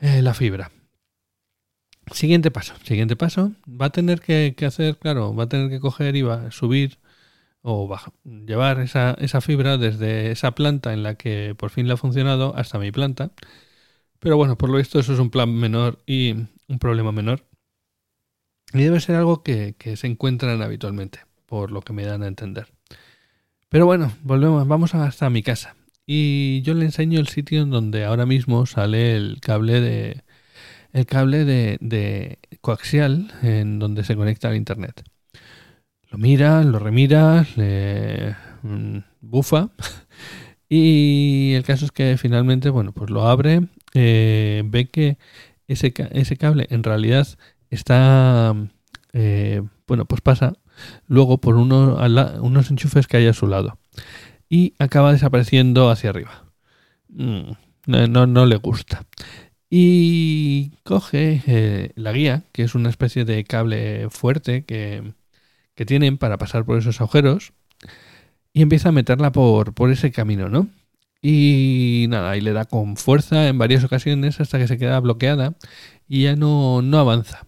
la 0.00 0.34
fibra. 0.34 0.70
Siguiente 2.12 2.50
paso, 2.50 2.74
siguiente 2.84 3.16
paso. 3.16 3.52
Va 3.68 3.86
a 3.86 3.90
tener 3.90 4.20
que, 4.20 4.54
hacer, 4.66 4.98
claro, 4.98 5.34
va 5.34 5.44
a 5.44 5.48
tener 5.48 5.70
que 5.70 5.80
coger 5.80 6.16
y 6.16 6.22
va 6.22 6.46
a 6.46 6.50
subir 6.50 6.98
o 7.62 7.88
baja, 7.88 8.12
llevar 8.24 8.80
esa, 8.80 9.12
esa 9.20 9.40
fibra 9.40 9.76
desde 9.78 10.30
esa 10.32 10.52
planta 10.52 10.92
en 10.94 11.02
la 11.02 11.16
que 11.16 11.54
por 11.58 11.70
fin 11.70 11.86
le 11.86 11.94
ha 11.94 11.96
funcionado 11.98 12.54
hasta 12.56 12.78
mi 12.78 12.90
planta. 12.92 13.32
Pero 14.20 14.36
bueno, 14.36 14.58
por 14.58 14.70
lo 14.70 14.78
visto 14.78 14.98
eso 15.00 15.14
es 15.14 15.18
un 15.20 15.30
plan 15.30 15.54
menor 15.54 16.02
y 16.06 16.32
un 16.68 16.78
problema 16.80 17.12
menor. 17.12 17.49
Y 18.72 18.82
debe 18.82 19.00
ser 19.00 19.16
algo 19.16 19.42
que, 19.42 19.74
que 19.78 19.96
se 19.96 20.06
encuentran 20.06 20.62
habitualmente, 20.62 21.20
por 21.46 21.72
lo 21.72 21.82
que 21.82 21.92
me 21.92 22.04
dan 22.04 22.22
a 22.22 22.28
entender. 22.28 22.68
Pero 23.68 23.86
bueno, 23.86 24.12
volvemos, 24.22 24.66
vamos 24.66 24.94
hasta 24.94 25.30
mi 25.30 25.42
casa. 25.42 25.76
Y 26.06 26.62
yo 26.62 26.74
le 26.74 26.86
enseño 26.86 27.20
el 27.20 27.28
sitio 27.28 27.62
en 27.62 27.70
donde 27.70 28.04
ahora 28.04 28.26
mismo 28.26 28.66
sale 28.66 29.14
el 29.14 29.38
cable 29.40 29.80
de, 29.80 30.24
el 30.92 31.06
cable 31.06 31.44
de, 31.44 32.38
coaxial 32.60 33.32
en 33.42 33.78
donde 33.78 34.04
se 34.04 34.16
conecta 34.16 34.48
al 34.48 34.56
internet. 34.56 35.04
Lo 36.10 36.18
mira, 36.18 36.64
lo 36.64 36.78
remira, 36.80 37.46
le 37.56 38.34
mm, 38.62 38.98
bufa 39.20 39.70
y 40.68 41.52
el 41.54 41.62
caso 41.62 41.84
es 41.84 41.92
que 41.92 42.16
finalmente, 42.18 42.70
bueno, 42.70 42.92
pues 42.92 43.10
lo 43.10 43.28
abre, 43.28 43.68
eh, 43.94 44.62
ve 44.66 44.88
que 44.88 45.16
ese, 45.68 45.94
ese, 46.12 46.36
cable 46.36 46.66
en 46.70 46.82
realidad 46.82 47.28
está, 47.70 48.54
eh, 49.12 49.62
bueno, 49.86 50.04
pues 50.04 50.20
pasa 50.20 50.54
luego 51.08 51.38
por 51.38 51.56
uno, 51.56 51.98
unos 52.42 52.70
enchufes 52.70 53.06
que 53.06 53.18
hay 53.18 53.26
a 53.26 53.32
su 53.32 53.46
lado 53.46 53.78
y 54.48 54.74
acaba 54.78 55.12
desapareciendo 55.12 55.90
hacia 55.90 56.10
arriba. 56.10 56.44
Mm, 57.08 57.52
no, 57.86 58.26
no 58.26 58.46
le 58.46 58.56
gusta 58.56 59.06
y 59.70 60.72
coge 60.82 61.42
eh, 61.46 61.92
la 61.94 62.12
guía, 62.12 62.42
que 62.52 62.64
es 62.64 62.74
una 62.74 62.90
especie 62.90 63.24
de 63.24 63.44
cable 63.44 64.10
fuerte 64.10 64.64
que, 64.64 65.14
que, 65.76 65.86
tienen 65.86 66.18
para 66.18 66.38
pasar 66.38 66.64
por 66.64 66.76
esos 66.78 67.00
agujeros, 67.00 67.52
y 68.52 68.62
empieza 68.62 68.90
a 68.90 68.92
meterla 68.92 69.32
por, 69.32 69.74
por 69.74 69.90
ese 69.90 70.10
camino, 70.12 70.48
¿no? 70.48 70.68
Y 71.22 72.06
nada, 72.08 72.36
y 72.36 72.40
le 72.40 72.52
da 72.52 72.64
con 72.64 72.96
fuerza 72.96 73.48
en 73.48 73.58
varias 73.58 73.84
ocasiones 73.84 74.40
hasta 74.40 74.58
que 74.58 74.66
se 74.68 74.78
queda 74.78 75.00
bloqueada 75.00 75.54
y 76.08 76.24
ya 76.24 76.36
no, 76.36 76.82
no 76.82 76.98
avanza. 76.98 77.46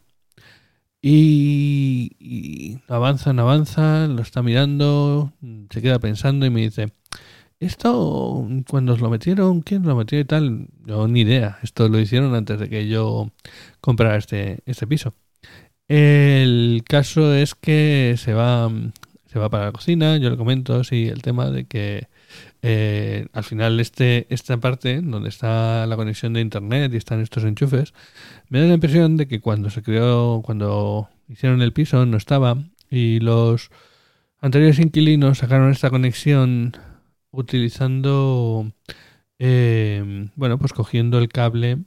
Y, 1.03 2.13
y 2.21 2.79
avanza, 2.89 3.33
no 3.33 3.43
avanza, 3.43 4.07
lo 4.07 4.23
está 4.23 4.43
mirando, 4.43 5.33
se 5.71 5.83
queda 5.83 5.99
pensando 5.99 6.47
y 6.47 6.51
me 6.51 6.61
dice, 6.61 6.93
esto, 7.63 8.49
cuando 8.69 8.93
os 8.95 9.01
lo 9.01 9.11
metieron, 9.11 9.63
¿quién 9.63 9.85
lo 9.85 9.97
metió 9.97 10.19
y 10.19 10.25
tal? 10.25 10.69
No, 10.85 11.09
ni 11.09 11.21
idea. 11.21 11.59
Esto 11.63 11.89
lo 11.89 12.01
hicieron 12.01 12.35
antes 12.35 12.59
de 12.59 12.69
que 12.69 12.89
yo 12.89 13.31
comprara 13.81 14.17
este, 14.17 14.61
este 14.67 14.87
piso. 14.87 15.15
El 15.89 16.83
caso 16.89 17.35
es 17.35 17.55
que 17.55 18.15
se 18.19 18.35
va, 18.35 18.71
se 19.27 19.39
va 19.39 19.51
para 19.51 19.67
la 19.67 19.73
cocina, 19.73 20.17
yo 20.17 20.31
le 20.31 20.37
comento, 20.37 20.85
sí, 20.85 21.09
el 21.09 21.23
tema 21.23 21.51
de 21.51 21.67
que 21.67 22.09
eh, 22.63 23.27
al 23.33 23.43
final 23.43 23.81
este, 23.81 24.27
esta 24.31 24.57
parte 24.59 25.01
donde 25.03 25.29
está 25.29 25.85
la 25.87 25.97
conexión 25.97 26.33
de 26.33 26.41
internet 26.41 26.93
y 26.95 26.97
están 26.97 27.21
estos 27.21 27.45
enchufes, 27.45 27.93
me 28.49 28.61
da 28.61 28.67
la 28.67 28.75
impresión 28.75 29.17
de 29.17 29.27
que 29.27 29.41
cuando 29.41 29.69
se 29.69 29.83
creó, 29.83 30.43
cuando 30.45 31.09
hicieron 31.29 31.61
el 31.61 31.73
piso 31.73 32.07
no 32.07 32.17
estaba 32.17 32.57
y 32.89 33.19
los 33.21 33.71
anteriores 34.41 34.79
inquilinos 34.79 35.39
sacaron 35.39 35.71
esta 35.73 35.91
conexión 35.91 36.77
utilizando, 37.33 38.71
eh, 39.39 40.29
bueno, 40.37 40.59
pues 40.59 40.73
cogiendo 40.73 41.19
el 41.19 41.29
cable 41.29 41.79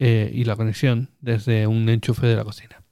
eh, 0.00 0.30
y 0.34 0.44
la 0.44 0.56
conexión 0.56 1.10
desde 1.20 1.66
un 1.66 1.88
enchufe 1.88 2.26
de 2.26 2.36
la 2.36 2.44
cocina. 2.44 2.82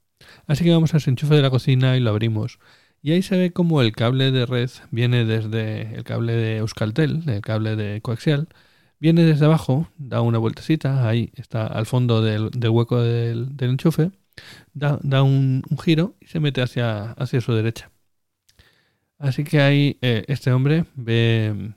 Así 0.47 0.63
que 0.65 0.71
vamos 0.71 0.95
a 0.95 0.99
ese 0.99 1.11
enchufe 1.11 1.35
de 1.35 1.43
la 1.43 1.51
cocina 1.51 1.97
y 1.97 2.01
lo 2.01 2.11
abrimos. 2.11 2.59
Y 3.03 3.13
ahí 3.13 3.23
se 3.23 3.37
ve 3.37 3.53
como 3.53 3.81
el 3.81 3.93
cable 3.93 4.33
de 4.33 4.47
red 4.47 4.71
viene 4.91 5.25
desde 5.25 5.95
el 5.95 6.05
cable 6.05 6.35
de 6.35 6.57
Euskaltel, 6.59 7.23
el 7.29 7.41
cable 7.41 7.77
de 7.77 8.01
coaxial, 8.03 8.49
viene 8.99 9.25
desde 9.25 9.47
abajo, 9.47 9.89
da 9.99 10.21
una 10.21 10.39
vueltecita, 10.39 11.09
ahí 11.09 11.31
está 11.35 11.67
al 11.67 11.87
fondo 11.87 12.23
del, 12.23 12.51
hueco 12.69 13.01
del, 13.01 13.55
enchufe, 13.61 14.11
da, 14.75 15.23
un, 15.23 15.63
giro 15.83 16.17
y 16.21 16.27
se 16.27 16.41
mete 16.41 16.63
hacia, 16.63 17.13
hacia 17.13 17.41
su 17.41 17.53
derecha. 17.55 17.91
Así 19.19 19.45
que 19.45 19.61
ahí 19.61 19.99
eh, 20.01 20.25
este 20.29 20.53
hombre 20.53 20.85
ve, 20.95 21.75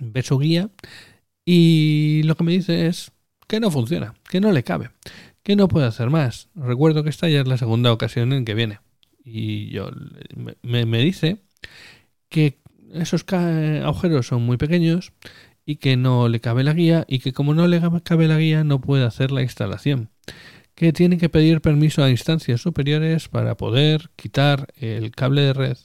ve 0.00 0.22
su 0.22 0.38
guía 0.38 0.70
y 1.44 2.22
lo 2.24 2.36
que 2.36 2.44
me 2.44 2.52
dice 2.52 2.86
es 2.86 3.12
que 3.46 3.60
no 3.60 3.70
funciona, 3.70 4.14
que 4.28 4.40
no 4.40 4.52
le 4.52 4.64
cabe, 4.64 4.90
que 5.42 5.56
no 5.56 5.68
puede 5.68 5.86
hacer 5.86 6.10
más. 6.10 6.48
Recuerdo 6.54 7.04
que 7.04 7.10
esta 7.10 7.28
ya 7.28 7.40
es 7.40 7.48
la 7.48 7.58
segunda 7.58 7.92
ocasión 7.92 8.32
en 8.32 8.44
que 8.44 8.54
viene. 8.54 8.80
Y 9.26 9.70
yo 9.70 9.90
me, 10.62 10.86
me 10.86 10.98
dice 11.00 11.38
que 12.28 12.60
esos 12.92 13.24
agujeros 13.32 14.28
son 14.28 14.42
muy 14.42 14.56
pequeños 14.56 15.12
y 15.66 15.76
que 15.76 15.96
no 15.96 16.28
le 16.28 16.40
cabe 16.40 16.62
la 16.64 16.72
guía 16.72 17.04
y 17.08 17.18
que 17.18 17.32
como 17.32 17.52
no 17.52 17.66
le 17.66 17.82
cabe 18.04 18.28
la 18.28 18.38
guía 18.38 18.62
no 18.64 18.80
puede 18.80 19.04
hacer 19.04 19.32
la 19.32 19.42
instalación. 19.42 20.10
Que 20.76 20.92
tiene 20.92 21.18
que 21.18 21.28
pedir 21.28 21.60
permiso 21.60 22.04
a 22.04 22.10
instancias 22.10 22.60
superiores 22.60 23.28
para 23.28 23.56
poder 23.56 24.10
quitar 24.16 24.68
el 24.76 25.10
cable 25.10 25.42
de 25.42 25.52
red 25.54 25.78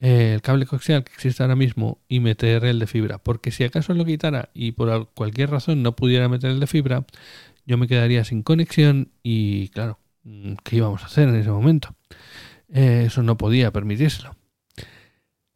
el 0.00 0.42
cable 0.42 0.66
coaxial 0.66 1.04
que 1.04 1.12
existe 1.12 1.42
ahora 1.42 1.56
mismo 1.56 2.00
y 2.08 2.20
meter 2.20 2.64
el 2.64 2.78
de 2.78 2.86
fibra. 2.86 3.18
Porque 3.18 3.50
si 3.50 3.64
acaso 3.64 3.94
lo 3.94 4.04
quitara 4.04 4.50
y 4.54 4.72
por 4.72 5.10
cualquier 5.14 5.50
razón 5.50 5.82
no 5.82 5.96
pudiera 5.96 6.28
meter 6.28 6.50
el 6.50 6.60
de 6.60 6.66
fibra, 6.66 7.06
yo 7.64 7.78
me 7.78 7.88
quedaría 7.88 8.24
sin 8.24 8.42
conexión 8.42 9.10
y 9.22 9.68
claro, 9.68 9.98
¿qué 10.64 10.76
íbamos 10.76 11.02
a 11.02 11.06
hacer 11.06 11.28
en 11.28 11.36
ese 11.36 11.50
momento? 11.50 11.94
Eh, 12.72 13.04
eso 13.06 13.22
no 13.22 13.36
podía 13.36 13.72
permitírselo. 13.72 14.36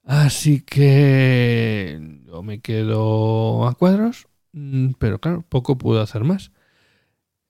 Así 0.05 0.63
que 0.63 2.01
yo 2.27 2.43
me 2.43 2.61
quedo 2.61 3.67
a 3.67 3.75
cuadros, 3.75 4.27
mm, 4.53 4.93
pero 4.99 5.21
claro, 5.21 5.45
poco 5.49 5.79
puedo 5.79 6.01
hacer 6.01 6.25
más. 6.25 6.53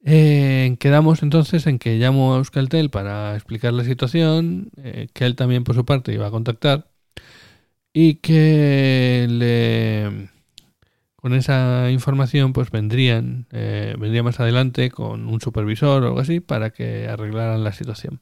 Eh, 0.05 0.77
quedamos 0.81 1.23
entonces 1.23 1.67
en 1.67 1.79
que 1.79 1.97
llamo 1.99 2.35
a 2.35 2.39
Euskaltel 2.39 2.91
para 2.91 3.35
explicar 3.35 3.73
la 3.75 3.85
situación, 3.85 4.71
eh, 4.79 5.09
que 5.13 5.27
él 5.27 5.37
también 5.37 5.65
por 5.65 5.75
su 5.75 5.85
parte 5.85 6.13
iba 6.15 6.27
a 6.27 6.31
contactar 6.31 6.91
y 7.93 8.17
que 8.17 9.27
con 11.17 11.35
esa 11.35 11.91
información 11.91 12.53
pues 12.53 12.71
vendrían, 12.71 13.47
vendría 13.51 14.23
más 14.23 14.41
adelante 14.41 14.91
con 14.91 15.29
un 15.29 15.41
supervisor 15.41 16.03
o 16.03 16.07
algo 16.09 16.21
así 16.21 16.41
para 16.41 16.71
que 16.71 17.09
arreglaran 17.09 17.65
la 17.65 17.73
situación. 17.73 18.21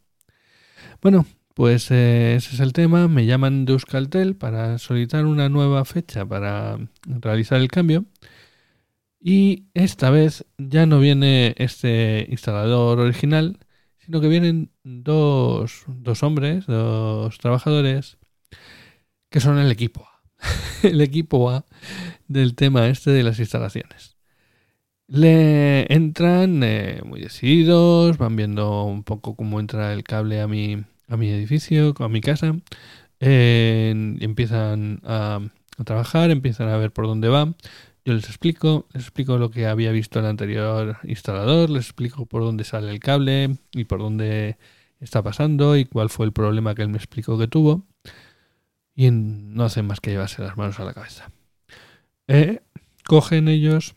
Bueno, 1.00 1.26
pues 1.54 1.84
ese 1.90 2.36
es 2.36 2.60
el 2.60 2.72
tema, 2.72 3.08
me 3.08 3.24
llaman 3.26 3.64
de 3.64 3.72
Euskaltel 3.72 4.36
para 4.36 4.78
solicitar 4.78 5.26
una 5.26 5.48
nueva 5.48 5.84
fecha 5.84 6.26
para 6.26 6.78
realizar 7.06 7.60
el 7.60 7.68
cambio 7.68 8.04
y 9.20 9.66
esta 9.74 10.10
vez 10.10 10.44
ya 10.58 10.86
no 10.86 11.00
viene 11.00 11.54
este 11.58 12.26
instalador 12.30 13.00
original, 13.00 13.58
sino 13.98 14.20
que 14.20 14.28
vienen 14.28 14.70
dos, 14.84 15.84
dos 15.86 16.22
hombres, 16.22 16.66
dos 16.66 17.38
trabajadores, 17.38 18.18
que 19.30 19.40
son 19.40 19.58
el 19.58 19.70
equipo 19.70 20.06
A. 20.06 20.22
el 20.82 21.00
equipo 21.00 21.50
A 21.50 21.64
del 22.28 22.54
tema 22.54 22.88
este 22.88 23.10
de 23.10 23.22
las 23.22 23.38
instalaciones. 23.40 24.17
Le 25.08 25.92
entran 25.92 26.62
eh, 26.62 27.00
muy 27.04 27.20
decididos, 27.20 28.18
van 28.18 28.36
viendo 28.36 28.84
un 28.84 29.04
poco 29.04 29.34
cómo 29.34 29.58
entra 29.58 29.92
el 29.94 30.04
cable 30.04 30.40
a 30.40 30.46
mi, 30.46 30.84
a 31.08 31.16
mi 31.16 31.30
edificio, 31.30 31.94
a 31.98 32.08
mi 32.08 32.20
casa, 32.20 32.54
empiezan 33.18 35.00
a, 35.04 35.40
trabajar, 35.84 36.30
empiezan 36.30 36.68
a 36.68 36.76
ver 36.76 36.92
por 36.92 37.06
dónde 37.06 37.28
va, 37.28 37.54
yo 38.04 38.14
les 38.14 38.24
explico, 38.24 38.86
les 38.92 39.04
explico 39.04 39.38
lo 39.38 39.50
que 39.50 39.66
había 39.66 39.92
visto 39.92 40.18
el 40.18 40.26
anterior 40.26 40.98
instalador, 41.04 41.70
les 41.70 41.84
explico 41.84 42.26
por 42.26 42.42
dónde 42.42 42.64
sale 42.64 42.90
el 42.90 43.00
cable 43.00 43.56
y 43.72 43.84
por 43.84 43.98
dónde 44.00 44.56
está 45.00 45.22
pasando 45.22 45.76
y 45.76 45.84
cuál 45.84 46.10
fue 46.10 46.26
el 46.26 46.32
problema 46.32 46.74
que 46.74 46.82
él 46.82 46.88
me 46.88 46.96
explicó 46.96 47.38
que 47.38 47.48
tuvo. 47.48 47.84
Y 48.94 49.10
no 49.10 49.64
hacen 49.64 49.86
más 49.86 50.00
que 50.00 50.10
llevarse 50.10 50.42
las 50.42 50.56
manos 50.56 50.80
a 50.80 50.84
la 50.84 50.92
cabeza. 50.92 51.30
Eh, 52.26 52.60
cogen 53.04 53.48
ellos, 53.48 53.94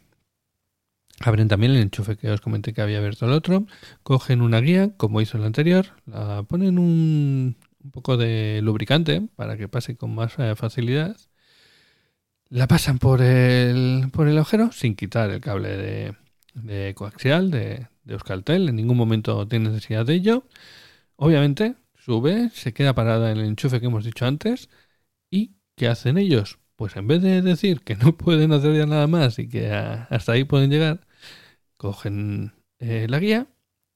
abren 1.24 1.48
también 1.48 1.74
el 1.74 1.82
enchufe 1.82 2.18
que 2.18 2.30
os 2.32 2.42
comenté 2.42 2.74
que 2.74 2.82
había 2.82 3.00
abierto 3.00 3.26
el 3.26 3.32
otro, 3.34 3.66
cogen 4.04 4.42
una 4.42 4.62
guía, 4.62 4.92
como 4.98 5.22
hizo 5.22 5.38
el 5.38 5.44
anterior, 5.44 5.88
la 6.06 6.44
ponen 6.44 6.80
un, 6.80 7.58
poco 7.92 8.18
de 8.18 8.62
lubricante 8.64 9.28
para 9.36 9.58
que 9.58 9.68
pase 9.68 9.96
con 9.98 10.14
más 10.16 10.38
eh, 10.38 10.56
facilidad 10.56 11.18
la 12.52 12.68
pasan 12.68 13.00
por 13.00 13.22
el, 13.22 14.10
por 14.12 14.28
el 14.28 14.38
agujero 14.38 14.72
sin 14.74 14.96
quitar 14.96 15.32
el 15.32 15.42
cable 15.42 16.14
de, 16.54 16.94
coaxial 16.96 17.50
de, 17.50 17.88
de, 18.04 18.14
Euskaltel. 18.14 18.70
En 18.70 18.76
ningún 18.76 18.98
momento 18.98 19.48
tiene 19.48 19.70
necesidad 19.70 20.06
de 20.06 20.16
ello. 20.16 20.44
Obviamente, 21.16 21.76
sube, 21.96 22.50
se 22.54 22.74
queda 22.74 22.94
parada 22.94 23.32
en 23.32 23.38
el 23.38 23.46
enchufe 23.46 23.80
que 23.80 23.86
hemos 23.88 24.04
dicho 24.04 24.26
antes. 24.26 24.70
¿Y 25.30 25.56
qué 25.78 25.88
hacen 25.88 26.18
ellos? 26.18 26.60
Pues 26.76 26.98
en 26.98 27.08
vez 27.08 27.22
de 27.22 27.42
decir 27.42 27.82
que 27.82 27.96
no 27.96 28.18
pueden 28.18 28.52
hacer 28.52 28.76
ya 28.76 28.86
nada 28.86 29.08
más 29.08 29.40
y 29.40 29.48
que 29.48 29.72
hasta 29.72 30.34
ahí 30.34 30.44
pueden 30.44 30.72
llegar, 30.72 31.08
cogen 31.82 32.54
eh, 32.78 33.08
la 33.10 33.18
guía, 33.18 33.48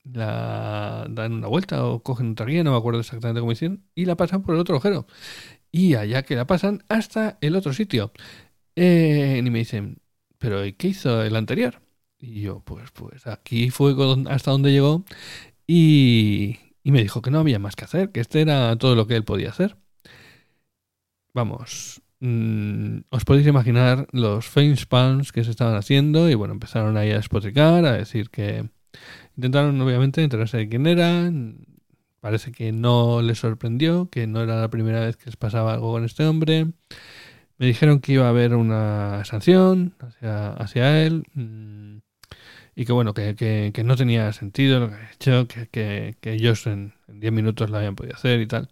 la 0.03 1.05
dan 1.07 1.33
una 1.33 1.47
vuelta 1.47 1.85
o 1.85 2.01
cogen 2.01 2.31
otra 2.31 2.47
guía, 2.47 2.63
no 2.63 2.71
me 2.71 2.77
acuerdo 2.77 2.99
exactamente 3.01 3.41
cómo 3.41 3.51
hicieron, 3.51 3.83
y 3.93 4.05
la 4.05 4.15
pasan 4.17 4.41
por 4.41 4.55
el 4.55 4.61
otro 4.61 4.75
agujero. 4.75 5.05
Y 5.71 5.93
allá 5.95 6.23
que 6.23 6.35
la 6.35 6.47
pasan 6.47 6.83
hasta 6.89 7.37
el 7.41 7.55
otro 7.55 7.73
sitio. 7.73 8.11
Eh, 8.75 9.39
y 9.45 9.49
me 9.51 9.59
dicen, 9.59 9.99
¿pero 10.39 10.63
qué 10.77 10.87
hizo 10.87 11.21
el 11.21 11.35
anterior? 11.35 11.81
Y 12.19 12.41
yo, 12.41 12.61
pues, 12.61 12.89
pues 12.91 13.27
aquí 13.27 13.69
fue 13.69 13.93
hasta 14.29 14.51
donde 14.51 14.71
llegó 14.71 15.05
y, 15.67 16.57
me 16.83 17.03
dijo 17.03 17.21
que 17.21 17.31
no 17.31 17.39
había 17.39 17.59
más 17.59 17.75
que 17.75 17.85
hacer, 17.85 18.11
que 18.11 18.21
este 18.21 18.41
era 18.41 18.75
todo 18.77 18.95
lo 18.95 19.07
que 19.07 19.15
él 19.15 19.25
podía 19.25 19.49
hacer. 19.49 19.77
Vamos, 21.33 22.01
mm, 22.25 23.05
os 23.09 23.25
podéis 23.25 23.47
imaginar 23.47 24.07
los 24.11 24.45
spans 24.45 25.31
que 25.31 25.43
se 25.43 25.51
estaban 25.51 25.75
haciendo 25.75 26.29
y 26.29 26.35
bueno, 26.35 26.53
empezaron 26.53 26.97
ahí 26.97 27.11
a 27.11 27.19
espotricar, 27.19 27.85
a 27.85 27.93
decir 27.93 28.29
que 28.29 28.69
intentaron 29.37 29.79
obviamente 29.81 30.23
enterarse 30.23 30.57
de 30.57 30.69
quién 30.69 30.87
era. 30.87 31.31
Parece 32.21 32.51
que 32.51 32.71
no 32.71 33.21
les 33.21 33.39
sorprendió, 33.39 34.09
que 34.09 34.25
no 34.27 34.41
era 34.41 34.59
la 34.59 34.69
primera 34.69 35.01
vez 35.01 35.15
que 35.15 35.27
les 35.27 35.35
pasaba 35.37 35.73
algo 35.73 35.91
con 35.91 36.05
este 36.05 36.25
hombre. 36.25 36.67
Me 37.57 37.67
dijeron 37.67 37.99
que 37.99 38.13
iba 38.13 38.25
a 38.25 38.29
haber 38.29 38.55
una 38.55 39.23
sanción 39.25 39.93
hacia, 40.21 41.03
él 41.03 41.23
mm, 41.35 41.97
y 42.75 42.85
que 42.85 42.91
bueno, 42.91 43.13
que, 43.13 43.35
que, 43.35 43.83
no 43.83 43.95
tenía 43.95 44.33
sentido 44.33 44.79
lo 44.79 44.89
que 44.89 44.95
había 44.95 45.11
hecho, 45.11 45.47
que, 45.47 46.15
que, 46.19 46.33
ellos 46.33 46.67
en 46.67 46.93
10 47.07 47.31
minutos 47.31 47.69
lo 47.69 47.77
habían 47.77 47.95
podido 47.95 48.15
hacer 48.15 48.41
y 48.41 48.47
tal. 48.47 48.69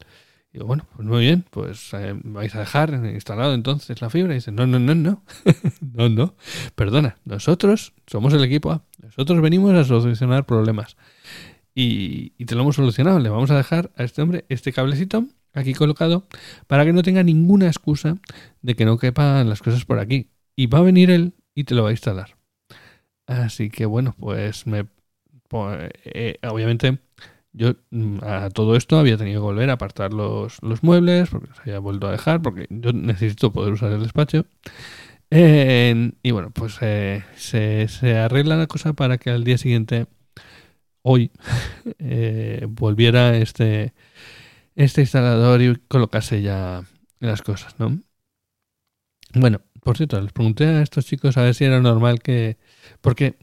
Y 0.53 0.57
digo, 0.57 0.67
bueno, 0.67 0.85
pues 0.95 1.07
muy 1.07 1.21
bien, 1.21 1.45
pues 1.49 1.93
eh, 1.93 2.13
vais 2.23 2.53
a 2.53 2.59
dejar 2.59 2.93
instalado 2.93 3.55
entonces 3.55 3.99
la 4.01 4.11
fibra. 4.11 4.33
Y 4.33 4.35
dice, 4.35 4.51
no, 4.51 4.67
no, 4.67 4.77
no, 4.77 4.93
no, 4.93 5.23
no, 5.81 6.09
no, 6.09 6.35
perdona, 6.75 7.17
nosotros 7.25 7.93
somos 8.05 8.33
el 8.33 8.43
equipo 8.43 8.71
A, 8.71 8.83
nosotros 9.01 9.41
venimos 9.41 9.73
a 9.73 9.83
solucionar 9.83 10.45
problemas. 10.45 10.95
Y, 11.73 12.33
y 12.37 12.45
te 12.45 12.53
lo 12.53 12.61
hemos 12.61 12.75
solucionado, 12.75 13.17
le 13.19 13.29
vamos 13.29 13.49
a 13.49 13.57
dejar 13.57 13.91
a 13.97 14.03
este 14.03 14.21
hombre 14.21 14.45
este 14.47 14.71
cablecito 14.71 15.25
aquí 15.53 15.73
colocado 15.73 16.27
para 16.67 16.85
que 16.85 16.93
no 16.93 17.01
tenga 17.01 17.23
ninguna 17.23 17.65
excusa 17.65 18.17
de 18.61 18.75
que 18.75 18.85
no 18.85 18.99
quepan 18.99 19.49
las 19.49 19.63
cosas 19.63 19.85
por 19.85 19.97
aquí. 19.97 20.29
Y 20.55 20.67
va 20.67 20.79
a 20.79 20.83
venir 20.83 21.09
él 21.09 21.33
y 21.55 21.63
te 21.63 21.73
lo 21.73 21.81
va 21.81 21.89
a 21.89 21.93
instalar. 21.93 22.37
Así 23.25 23.71
que 23.71 23.87
bueno, 23.87 24.15
pues 24.19 24.67
me... 24.67 24.85
Pues, 25.47 25.91
eh, 26.05 26.37
obviamente 26.47 26.99
yo 27.53 27.75
mm, 27.91 28.19
a 28.23 28.49
todo 28.49 28.75
esto 28.75 28.97
había 28.97 29.17
tenido 29.17 29.41
que 29.41 29.45
volver 29.45 29.69
a 29.69 29.73
apartar 29.73 30.13
los, 30.13 30.61
los 30.61 30.83
muebles 30.83 31.29
porque 31.29 31.53
se 31.53 31.61
había 31.61 31.79
vuelto 31.79 32.07
a 32.07 32.11
dejar 32.11 32.41
porque 32.41 32.67
yo 32.69 32.91
necesito 32.93 33.53
poder 33.53 33.73
usar 33.73 33.91
el 33.91 34.01
despacho. 34.01 34.45
y 35.31 36.31
bueno, 36.31 36.51
pues 36.51 36.77
eh, 36.81 37.23
se, 37.35 37.87
se, 37.87 38.17
arregla 38.17 38.57
la 38.57 38.67
cosa 38.67 38.93
para 38.93 39.17
que 39.17 39.29
al 39.31 39.43
día 39.43 39.57
siguiente, 39.57 40.07
hoy, 41.03 41.31
eh, 41.99 42.65
volviera 42.69 43.37
este, 43.37 43.93
este 44.75 45.01
instalador 45.01 45.61
y 45.61 45.75
colocase 45.87 46.41
ya 46.41 46.83
las 47.19 47.41
cosas, 47.41 47.79
¿no? 47.79 47.99
Bueno, 49.35 49.61
por 49.81 49.97
cierto, 49.97 50.21
les 50.21 50.31
pregunté 50.31 50.65
a 50.65 50.81
estos 50.81 51.05
chicos 51.05 51.37
a 51.37 51.43
ver 51.43 51.55
si 51.55 51.65
era 51.65 51.79
normal 51.81 52.21
que... 52.21 52.57
Porque 53.01 53.35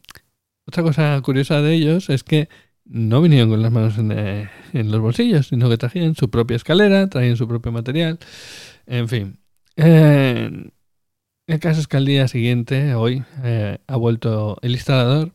otra 0.66 0.83
cosa 0.83 1.20
curiosa 1.23 1.61
de 1.62 1.75
ellos 1.75 2.11
es 2.11 2.23
que 2.25 2.49
no 2.90 3.22
vinieron 3.22 3.50
con 3.50 3.62
las 3.62 3.72
manos 3.72 3.98
en, 3.98 4.12
eh, 4.12 4.50
los 4.72 5.00
bolsillos, 5.00 5.48
sino 5.48 5.68
que 5.70 5.79
trajían 5.79 6.14
su 6.14 6.29
propia 6.31 6.57
escalera, 6.57 7.09
traían 7.09 7.37
su 7.37 7.46
propio 7.48 7.72
material, 7.72 8.18
en 8.87 9.09
fin. 9.09 9.38
el 9.76 10.72
caso 11.61 11.81
es 11.81 11.88
que 11.88 11.96
al 11.96 12.05
día 12.05 12.29
siguiente, 12.29 12.94
hoy, 12.94 13.24
eh, 13.44 13.79
ha 13.87 13.96
vuelto 13.96 14.59
el 14.62 14.72
instalador 14.72 15.33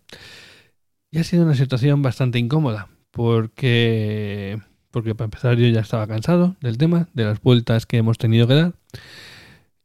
y 1.12 1.20
ha 1.20 1.24
sido 1.24 1.44
una 1.44 1.56
situación 1.56 2.02
bastante 2.02 2.40
incómoda, 2.40 2.90
porque 3.12 4.60
porque 4.96 5.14
para 5.14 5.26
empezar 5.26 5.58
yo 5.58 5.68
ya 5.68 5.82
estaba 5.82 6.08
cansado 6.08 6.56
del 6.62 6.78
tema, 6.78 7.10
de 7.14 7.26
las 7.26 7.42
vueltas 7.42 7.86
que 7.86 7.98
hemos 7.98 8.18
tenido 8.18 8.48
que 8.48 8.54
dar. 8.54 8.74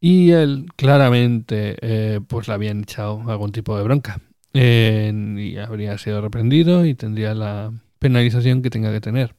Y 0.00 0.30
él 0.30 0.66
claramente 0.76 1.76
eh, 1.80 2.20
pues 2.28 2.46
le 2.46 2.54
habían 2.54 2.82
echado 2.82 3.20
algún 3.28 3.50
tipo 3.50 3.76
de 3.76 3.82
bronca. 3.82 4.20
Y 4.52 5.56
habría 5.58 5.96
sido 5.98 6.20
reprendido 6.20 6.84
y 6.84 6.94
tendría 6.94 7.34
la 7.34 7.72
penalización 7.98 8.62
que 8.62 8.70
tenga 8.70 8.92
que 8.92 9.00
tener. 9.00 9.34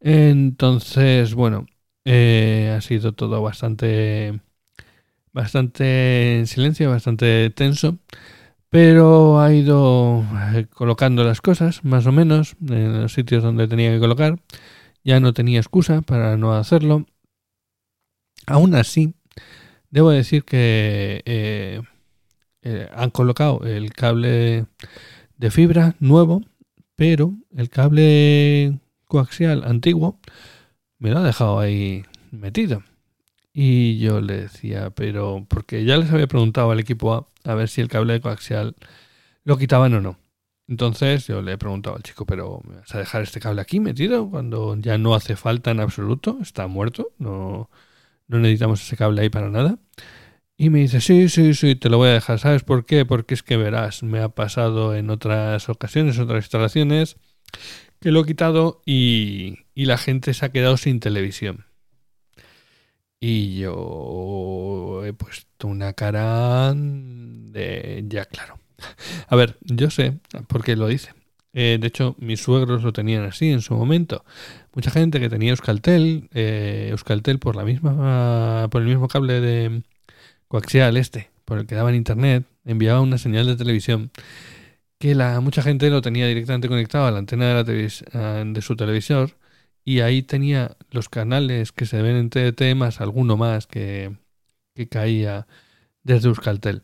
Entonces, 0.00 1.34
bueno, 1.34 1.66
eh, 2.04 2.74
ha 2.76 2.80
sido 2.80 3.12
todo 3.12 3.42
bastante, 3.42 4.40
bastante 5.32 6.38
en 6.38 6.46
silencio, 6.46 6.90
bastante 6.90 7.50
tenso, 7.50 7.98
pero 8.70 9.40
ha 9.40 9.52
ido 9.54 10.24
eh, 10.54 10.66
colocando 10.74 11.24
las 11.24 11.40
cosas, 11.40 11.84
más 11.84 12.06
o 12.06 12.12
menos, 12.12 12.56
en 12.68 13.02
los 13.02 13.12
sitios 13.14 13.42
donde 13.44 13.68
tenía 13.68 13.92
que 13.92 14.00
colocar. 14.00 14.40
Ya 15.04 15.20
no 15.20 15.32
tenía 15.34 15.60
excusa 15.60 16.02
para 16.02 16.36
no 16.36 16.54
hacerlo. 16.54 17.06
Aún 18.46 18.74
así, 18.74 19.14
debo 19.90 20.10
decir 20.10 20.44
que 20.44 21.22
eh, 21.26 21.82
eh, 22.62 22.88
han 22.94 23.10
colocado 23.10 23.62
el 23.64 23.92
cable 23.92 24.66
de 25.36 25.50
fibra 25.50 25.96
nuevo, 26.00 26.42
pero 26.96 27.34
el 27.56 27.68
cable 27.68 28.78
coaxial 29.06 29.64
antiguo 29.64 30.18
me 30.98 31.10
lo 31.10 31.18
ha 31.18 31.22
dejado 31.24 31.58
ahí 31.58 32.04
metido. 32.30 32.82
Y 33.52 33.98
yo 33.98 34.20
le 34.20 34.42
decía, 34.42 34.90
pero 34.90 35.44
porque 35.48 35.84
ya 35.84 35.96
les 35.96 36.10
había 36.10 36.26
preguntado 36.26 36.70
al 36.70 36.80
equipo 36.80 37.12
A 37.12 37.26
a 37.44 37.54
ver 37.54 37.68
si 37.68 37.80
el 37.80 37.88
cable 37.88 38.20
coaxial 38.20 38.76
lo 39.44 39.58
quitaban 39.58 39.94
o 39.94 40.00
no. 40.00 40.18
Entonces 40.68 41.26
yo 41.26 41.42
le 41.42 41.52
he 41.52 41.58
preguntado 41.58 41.96
al 41.96 42.02
chico, 42.02 42.24
pero 42.24 42.60
¿me 42.66 42.76
vas 42.76 42.94
a 42.94 42.98
dejar 42.98 43.22
este 43.22 43.40
cable 43.40 43.60
aquí 43.60 43.80
metido 43.80 44.30
cuando 44.30 44.76
ya 44.76 44.96
no 44.98 45.14
hace 45.14 45.36
falta 45.36 45.70
en 45.72 45.80
absoluto? 45.80 46.38
Está 46.40 46.66
muerto, 46.66 47.12
no, 47.18 47.68
no 48.28 48.38
necesitamos 48.38 48.82
ese 48.82 48.96
cable 48.96 49.22
ahí 49.22 49.28
para 49.28 49.50
nada. 49.50 49.78
Y 50.56 50.70
me 50.70 50.80
dice, 50.80 51.00
sí, 51.00 51.28
sí, 51.28 51.54
sí, 51.54 51.74
te 51.74 51.88
lo 51.88 51.98
voy 51.98 52.10
a 52.10 52.12
dejar. 52.12 52.38
¿Sabes 52.38 52.62
por 52.62 52.86
qué? 52.86 53.04
Porque 53.04 53.34
es 53.34 53.42
que 53.42 53.56
verás, 53.56 54.02
me 54.02 54.20
ha 54.20 54.28
pasado 54.28 54.94
en 54.94 55.10
otras 55.10 55.68
ocasiones, 55.68 56.16
en 56.16 56.24
otras 56.24 56.44
instalaciones, 56.44 57.16
que 58.00 58.12
lo 58.12 58.20
he 58.20 58.26
quitado 58.26 58.82
y, 58.86 59.58
y 59.74 59.86
la 59.86 59.98
gente 59.98 60.34
se 60.34 60.46
ha 60.46 60.52
quedado 60.52 60.76
sin 60.76 61.00
televisión. 61.00 61.66
Y 63.20 63.58
yo 63.58 65.02
he 65.04 65.12
puesto 65.12 65.68
una 65.68 65.92
cara 65.92 66.72
de... 66.74 68.04
Ya, 68.08 68.24
claro. 68.24 68.58
A 69.28 69.36
ver, 69.36 69.58
yo 69.60 69.90
sé 69.90 70.18
por 70.48 70.64
qué 70.64 70.74
lo 70.74 70.88
dice. 70.88 71.14
Eh, 71.52 71.78
de 71.80 71.86
hecho, 71.86 72.16
mis 72.18 72.40
suegros 72.40 72.82
lo 72.82 72.92
tenían 72.92 73.24
así 73.24 73.50
en 73.50 73.60
su 73.60 73.74
momento. 73.74 74.24
Mucha 74.74 74.90
gente 74.90 75.20
que 75.20 75.28
tenía 75.28 75.50
Euskaltel, 75.50 76.30
eh, 76.32 76.88
Euskaltel 76.90 77.38
por 77.38 77.56
la 77.56 77.64
misma, 77.64 78.68
por 78.70 78.82
el 78.82 78.88
mismo 78.88 79.06
cable 79.06 79.40
de 79.40 79.82
coaxial 80.52 80.98
este, 80.98 81.30
por 81.46 81.58
el 81.58 81.66
que 81.66 81.74
daban 81.74 81.94
internet, 81.94 82.44
enviaba 82.66 83.00
una 83.00 83.16
señal 83.16 83.46
de 83.46 83.56
televisión 83.56 84.10
que 84.98 85.14
la 85.14 85.40
mucha 85.40 85.62
gente 85.62 85.88
lo 85.88 86.02
tenía 86.02 86.26
directamente 86.26 86.68
conectado 86.68 87.06
a 87.06 87.10
la 87.10 87.20
antena 87.20 87.64
de, 87.64 87.90
la 88.12 88.44
de 88.44 88.60
su 88.60 88.76
televisor 88.76 89.30
y 89.82 90.00
ahí 90.00 90.20
tenía 90.22 90.76
los 90.90 91.08
canales 91.08 91.72
que 91.72 91.86
se 91.86 92.02
ven 92.02 92.16
en 92.16 92.28
TDT 92.28 92.76
más 92.76 93.00
alguno 93.00 93.38
más 93.38 93.66
que, 93.66 94.14
que 94.74 94.88
caía 94.88 95.46
desde 96.02 96.28
Euskaltel 96.28 96.82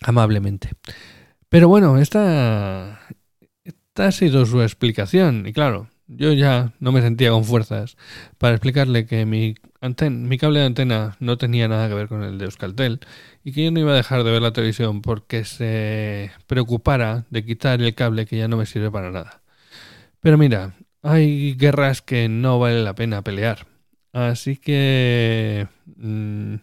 amablemente. 0.00 0.70
Pero 1.50 1.68
bueno, 1.68 1.98
esta, 1.98 2.98
esta 3.62 4.06
ha 4.06 4.12
sido 4.12 4.46
su 4.46 4.62
explicación. 4.62 5.46
Y 5.46 5.52
claro, 5.52 5.90
yo 6.18 6.32
ya 6.32 6.72
no 6.80 6.92
me 6.92 7.00
sentía 7.00 7.30
con 7.30 7.44
fuerzas 7.44 7.96
para 8.38 8.54
explicarle 8.54 9.06
que 9.06 9.24
mi, 9.24 9.54
mi 10.10 10.38
cable 10.38 10.60
de 10.60 10.66
antena 10.66 11.16
no 11.20 11.38
tenía 11.38 11.68
nada 11.68 11.88
que 11.88 11.94
ver 11.94 12.08
con 12.08 12.22
el 12.22 12.38
de 12.38 12.44
Euskaltel 12.46 13.00
y 13.44 13.52
que 13.52 13.64
yo 13.64 13.70
no 13.70 13.80
iba 13.80 13.92
a 13.92 13.96
dejar 13.96 14.24
de 14.24 14.32
ver 14.32 14.42
la 14.42 14.52
televisión 14.52 15.02
porque 15.02 15.44
se 15.44 16.32
preocupara 16.46 17.24
de 17.30 17.44
quitar 17.44 17.80
el 17.80 17.94
cable 17.94 18.26
que 18.26 18.38
ya 18.38 18.48
no 18.48 18.56
me 18.56 18.66
sirve 18.66 18.90
para 18.90 19.10
nada. 19.10 19.42
Pero 20.20 20.38
mira, 20.38 20.74
hay 21.02 21.54
guerras 21.56 22.02
que 22.02 22.28
no 22.28 22.58
vale 22.58 22.82
la 22.82 22.94
pena 22.94 23.22
pelear. 23.22 23.66
Así 24.12 24.56
que... 24.56 25.68
Mm, 25.96 26.56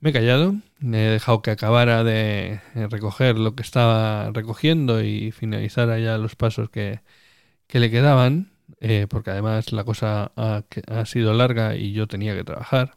me 0.00 0.10
he 0.10 0.12
callado, 0.12 0.54
he 0.82 0.96
dejado 0.96 1.42
que 1.42 1.50
acabara 1.50 2.04
de 2.04 2.60
recoger 2.74 3.38
lo 3.38 3.54
que 3.54 3.62
estaba 3.62 4.30
recogiendo 4.32 5.02
y 5.02 5.32
finalizara 5.32 5.98
ya 5.98 6.18
los 6.18 6.36
pasos 6.36 6.70
que, 6.70 7.00
le 7.72 7.90
quedaban, 7.90 8.52
eh, 8.80 9.06
porque 9.08 9.30
además 9.30 9.72
la 9.72 9.84
cosa 9.84 10.32
ha, 10.36 10.62
sido 11.06 11.32
larga 11.34 11.76
y 11.76 11.92
yo 11.92 12.06
tenía 12.06 12.34
que 12.34 12.44
trabajar. 12.44 12.96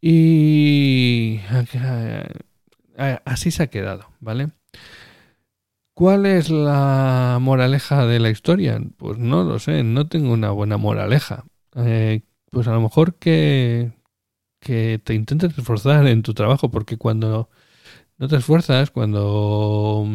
Y 0.00 1.40
así 3.24 3.50
se 3.50 3.64
ha 3.64 3.66
quedado, 3.68 4.10
¿vale? 4.20 4.50
¿Cuál 5.94 6.26
es 6.26 6.50
la 6.50 7.38
moraleja 7.40 8.06
de 8.06 8.20
la 8.20 8.30
historia? 8.30 8.80
Pues 8.96 9.18
no 9.18 9.42
lo 9.42 9.58
sé, 9.58 9.82
no 9.82 10.06
tengo 10.08 10.32
una 10.32 10.50
buena 10.50 10.76
moraleja. 10.76 11.44
Eh, 11.74 12.22
pues 12.50 12.68
a 12.68 12.72
lo 12.72 12.80
mejor 12.80 13.16
que 13.16 13.92
que 14.60 15.00
te 15.02 15.14
intentes 15.14 15.56
esforzar 15.56 16.06
en 16.06 16.22
tu 16.22 16.34
trabajo, 16.34 16.70
porque 16.70 16.96
cuando 16.96 17.48
no 18.18 18.28
te 18.28 18.36
esfuerzas, 18.36 18.90
cuando, 18.90 20.06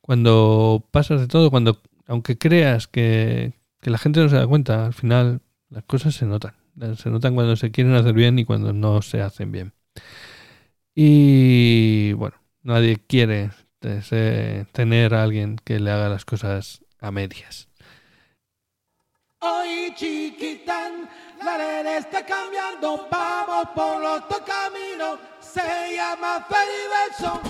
cuando 0.00 0.88
pasas 0.90 1.20
de 1.20 1.28
todo, 1.28 1.50
cuando 1.50 1.80
aunque 2.06 2.38
creas 2.38 2.86
que, 2.86 3.52
que 3.80 3.90
la 3.90 3.98
gente 3.98 4.20
no 4.20 4.28
se 4.28 4.36
da 4.36 4.46
cuenta, 4.46 4.86
al 4.86 4.94
final 4.94 5.40
las 5.68 5.84
cosas 5.84 6.14
se 6.14 6.26
notan. 6.26 6.54
Se 6.96 7.08
notan 7.08 7.34
cuando 7.34 7.56
se 7.56 7.70
quieren 7.70 7.94
hacer 7.94 8.12
bien 8.12 8.38
y 8.38 8.44
cuando 8.44 8.72
no 8.72 9.00
se 9.00 9.22
hacen 9.22 9.50
bien. 9.50 9.72
Y 10.94 12.12
bueno, 12.14 12.36
nadie 12.62 12.96
quiere 12.96 13.50
tener 14.72 15.14
a 15.14 15.22
alguien 15.22 15.56
que 15.64 15.80
le 15.80 15.90
haga 15.90 16.08
las 16.08 16.24
cosas 16.24 16.82
a 17.00 17.10
medias. 17.10 17.68
Hoy 19.40 19.92
chiquitán, 19.94 21.08
la 21.44 21.58
ley 21.82 21.98
está 21.98 22.24
cambiando, 22.24 23.06
vamos 23.10 23.68
por 23.74 24.02
otro 24.02 24.38
camino, 24.44 25.18
se 25.40 25.94
llama 25.94 26.46
Fediverso. 26.48 27.40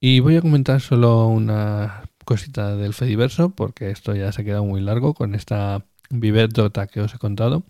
Y 0.00 0.20
voy 0.20 0.36
a 0.36 0.40
comentar 0.40 0.80
solo 0.80 1.26
una 1.26 2.02
cosita 2.24 2.76
del 2.76 2.94
Fediverso, 2.94 3.50
porque 3.50 3.90
esto 3.90 4.14
ya 4.14 4.32
se 4.32 4.42
ha 4.42 4.44
quedado 4.44 4.64
muy 4.64 4.80
largo 4.80 5.14
con 5.14 5.34
esta 5.34 5.84
viverdota 6.10 6.86
que 6.86 7.00
os 7.00 7.14
he 7.14 7.18
contado. 7.18 7.64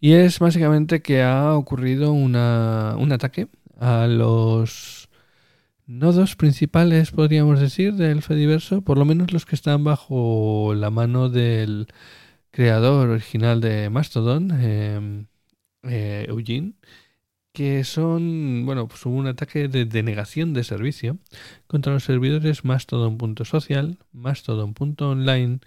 Y 0.00 0.12
es 0.14 0.38
básicamente 0.38 1.02
que 1.02 1.22
ha 1.22 1.54
ocurrido 1.54 2.12
una, 2.12 2.96
un 2.98 3.12
ataque 3.12 3.48
a 3.78 4.06
los 4.06 5.08
nodos 5.86 6.36
principales, 6.36 7.10
podríamos 7.10 7.60
decir, 7.60 7.94
del 7.94 8.22
Fediverso, 8.22 8.82
por 8.82 8.96
lo 8.96 9.04
menos 9.04 9.32
los 9.32 9.44
que 9.44 9.56
están 9.56 9.84
bajo 9.84 10.72
la 10.74 10.90
mano 10.90 11.28
del 11.28 11.88
creador 12.50 13.10
original 13.10 13.60
de 13.60 13.90
Mastodon, 13.90 14.50
em, 14.60 15.26
eh, 15.82 16.26
Eugene, 16.28 16.74
que 17.52 17.84
son, 17.84 18.64
bueno, 18.66 18.88
pues 18.88 19.04
un 19.06 19.26
ataque 19.26 19.68
de 19.68 19.84
denegación 19.84 20.54
de 20.54 20.64
servicio 20.64 21.18
contra 21.66 21.92
los 21.92 22.04
servidores 22.04 22.64
mastodon.social, 22.64 23.98
mastodon.online 24.12 25.60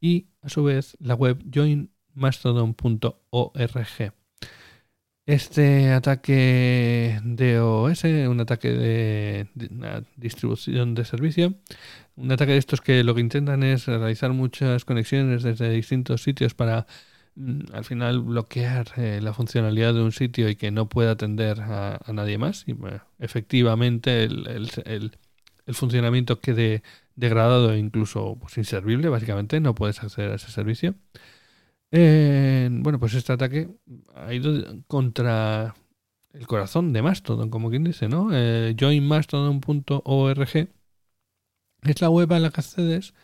y 0.00 0.28
a 0.42 0.48
su 0.48 0.64
vez 0.64 0.96
la 1.00 1.14
web 1.14 1.42
joinmastodon.org. 1.52 4.12
Este 5.26 5.90
ataque 5.90 7.20
de 7.24 7.58
OS, 7.58 8.04
un 8.04 8.40
ataque 8.40 8.70
de, 8.70 9.48
distribución 10.16 10.94
de 10.94 11.04
servicio, 11.04 11.54
un 12.14 12.30
ataque 12.30 12.52
de 12.52 12.58
estos 12.58 12.80
que 12.80 13.02
lo 13.02 13.16
que 13.16 13.22
intentan 13.22 13.64
es 13.64 13.86
realizar 13.86 14.32
muchas 14.32 14.84
conexiones 14.84 15.42
desde 15.42 15.68
distintos 15.70 16.22
sitios 16.22 16.54
para 16.54 16.86
al 17.72 17.84
final 17.84 18.20
bloquear 18.20 18.92
eh, 18.96 19.20
la 19.22 19.32
funcionalidad 19.32 19.94
de 19.94 20.02
un 20.02 20.12
sitio 20.12 20.48
y 20.48 20.56
que 20.56 20.70
no 20.70 20.88
pueda 20.88 21.12
atender 21.12 21.60
a, 21.60 22.00
nadie 22.12 22.38
más. 22.38 22.64
Y 22.66 22.74
efectivamente 23.18 24.24
el, 24.24 25.12
funcionamiento 25.68 26.40
quede 26.40 26.82
degradado 27.16 27.72
e 27.72 27.78
incluso 27.78 28.36
pues, 28.40 28.56
inservible, 28.58 29.08
básicamente 29.08 29.60
no 29.60 29.74
puedes 29.74 30.02
acceder 30.02 30.32
a 30.32 30.36
ese 30.36 30.50
servicio 30.50 30.94
bueno, 31.90 32.98
pues 32.98 33.14
este 33.14 33.32
ataque 33.32 33.68
ha 34.14 34.32
ido 34.34 34.82
contra 34.86 35.74
el 36.32 36.46
corazón 36.46 36.92
de 36.92 37.02
Mastodon, 37.02 37.50
como 37.50 37.70
quien 37.70 37.84
dice, 37.84 38.08
¿no? 38.08 38.28
Eh, 38.32 38.74
joinmastodon.org 38.78 40.68
es 41.82 42.00
la 42.00 42.10
web 42.10 42.32
a 42.32 42.38
la 42.38 42.50
que 42.50 42.60
accedes 42.60 43.14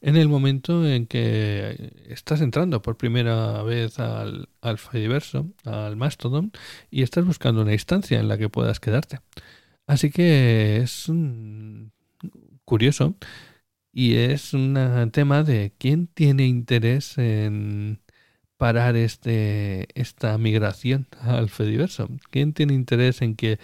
en 0.00 0.16
el 0.16 0.28
momento 0.28 0.86
en 0.86 1.06
que 1.06 1.92
estás 2.08 2.40
entrando 2.40 2.82
por 2.82 2.96
primera 2.96 3.62
vez 3.62 3.98
al, 3.98 4.48
al 4.60 4.78
Fediverso, 4.78 5.46
al 5.64 5.96
Mastodon, 5.96 6.52
y 6.90 7.02
estás 7.02 7.24
buscando 7.24 7.62
una 7.62 7.72
instancia 7.72 8.18
en 8.18 8.28
la 8.28 8.38
que 8.38 8.48
puedas 8.48 8.80
quedarte. 8.80 9.20
Así 9.86 10.10
que 10.10 10.78
es 10.78 11.10
curioso 12.64 13.14
y 13.92 14.16
es 14.16 14.52
un 14.54 15.10
tema 15.12 15.42
de 15.42 15.72
quién 15.78 16.06
tiene 16.08 16.46
interés 16.46 17.18
en 17.18 18.00
parar 18.58 18.96
este, 18.96 19.88
esta 19.98 20.36
migración 20.36 21.06
al 21.20 21.48
Fediverso? 21.48 22.08
¿Quién 22.30 22.52
tiene 22.52 22.74
interés 22.74 23.22
en 23.22 23.36
que 23.36 23.58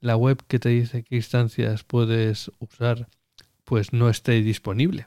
la 0.00 0.16
web 0.16 0.42
que 0.46 0.58
te 0.58 0.68
dice 0.70 1.04
qué 1.04 1.16
instancias 1.16 1.84
puedes 1.84 2.50
usar 2.58 3.08
pues 3.64 3.92
no 3.94 4.10
esté 4.10 4.42
disponible? 4.42 5.06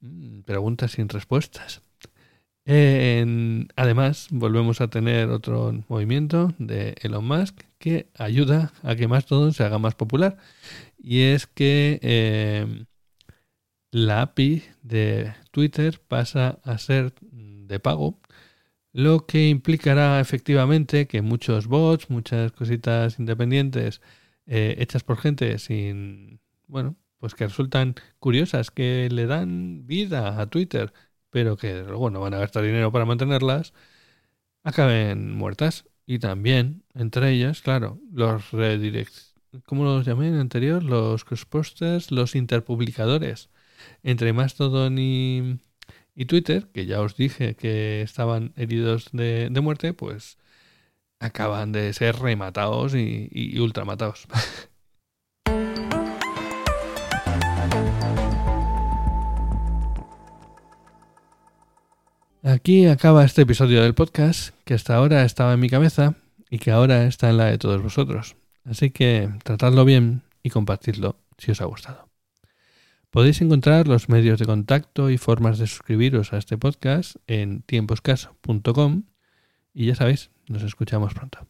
Mm, 0.00 0.42
preguntas 0.42 0.92
sin 0.92 1.08
respuestas. 1.08 1.82
además, 3.76 4.28
volvemos 4.30 4.80
a 4.80 4.88
tener 4.88 5.30
otro 5.30 5.72
movimiento 5.88 6.52
de 6.58 6.94
Elon 7.02 7.24
Musk 7.26 7.62
que 7.78 8.08
ayuda 8.18 8.72
a 8.82 8.94
que 8.96 9.08
más 9.08 9.26
todo 9.26 9.52
se 9.52 9.64
haga 9.64 9.78
más 9.78 9.94
popular. 9.94 10.36
Y 10.98 11.22
es 11.22 11.46
que 11.46 11.98
eh, 12.02 12.84
la 13.90 14.22
API 14.22 14.64
de 14.82 15.34
Twitter 15.50 16.00
pasa 16.08 16.58
a 16.64 16.78
ser 16.78 17.14
de 17.22 17.80
pago, 17.80 18.20
lo 18.92 19.26
que 19.26 19.48
implicará 19.48 20.20
efectivamente 20.20 21.06
que 21.06 21.22
muchos 21.22 21.66
bots, 21.66 22.10
muchas 22.10 22.52
cositas 22.52 23.18
independientes 23.18 24.00
eh, 24.46 24.76
hechas 24.78 25.04
por 25.04 25.18
gente 25.18 25.58
sin, 25.58 26.40
bueno, 26.66 26.96
pues 27.18 27.34
que 27.34 27.46
resultan 27.46 27.94
curiosas, 28.18 28.70
que 28.70 29.08
le 29.10 29.26
dan 29.26 29.86
vida 29.86 30.40
a 30.40 30.46
Twitter, 30.50 30.92
pero 31.30 31.56
que 31.56 31.82
luego 31.82 32.10
no 32.10 32.20
van 32.20 32.34
a 32.34 32.38
gastar 32.38 32.64
dinero 32.64 32.92
para 32.92 33.04
mantenerlas, 33.06 33.72
acaben 34.64 35.32
muertas. 35.34 35.84
Y 36.06 36.18
también, 36.20 36.84
entre 36.94 37.30
ellas, 37.32 37.60
claro, 37.62 38.00
los 38.12 38.50
redirects, 38.52 39.34
¿cómo 39.66 39.84
los 39.84 40.06
llamé 40.06 40.28
en 40.28 40.34
el 40.34 40.40
anterior? 40.40 40.82
Los 40.82 41.24
crossposters, 41.24 42.10
los 42.10 42.34
interpublicadores. 42.34 43.50
Entre 44.02 44.32
Mastodon 44.32 44.98
y, 44.98 45.60
y 46.14 46.26
Twitter, 46.26 46.68
que 46.72 46.86
ya 46.86 47.00
os 47.02 47.16
dije 47.16 47.56
que 47.56 48.02
estaban 48.02 48.52
heridos 48.56 49.10
de, 49.12 49.48
de 49.50 49.60
muerte, 49.62 49.94
pues 49.94 50.38
acaban 51.20 51.72
de 51.72 51.92
ser 51.94 52.16
rematados 52.18 52.94
y, 52.94 53.28
y 53.32 53.58
ultramatados. 53.60 54.28
Aquí 62.48 62.86
acaba 62.86 63.24
este 63.24 63.42
episodio 63.42 63.82
del 63.82 63.94
podcast 63.94 64.54
que 64.64 64.72
hasta 64.72 64.94
ahora 64.94 65.24
estaba 65.24 65.52
en 65.52 65.60
mi 65.60 65.68
cabeza 65.68 66.14
y 66.48 66.58
que 66.58 66.70
ahora 66.70 67.04
está 67.04 67.28
en 67.28 67.36
la 67.36 67.44
de 67.46 67.58
todos 67.58 67.82
vosotros. 67.82 68.36
Así 68.64 68.90
que 68.90 69.28
tratadlo 69.44 69.84
bien 69.84 70.22
y 70.42 70.50
compartidlo 70.50 71.16
si 71.36 71.50
os 71.50 71.60
ha 71.60 71.66
gustado. 71.66 72.08
Podéis 73.10 73.40
encontrar 73.40 73.88
los 73.88 74.08
medios 74.08 74.38
de 74.38 74.46
contacto 74.46 75.10
y 75.10 75.18
formas 75.18 75.58
de 75.58 75.66
suscribiros 75.66 76.32
a 76.32 76.38
este 76.38 76.56
podcast 76.56 77.16
en 77.26 77.62
tiemposcaso.com 77.62 79.02
y 79.74 79.86
ya 79.86 79.94
sabéis, 79.94 80.30
nos 80.46 80.62
escuchamos 80.62 81.14
pronto. 81.14 81.46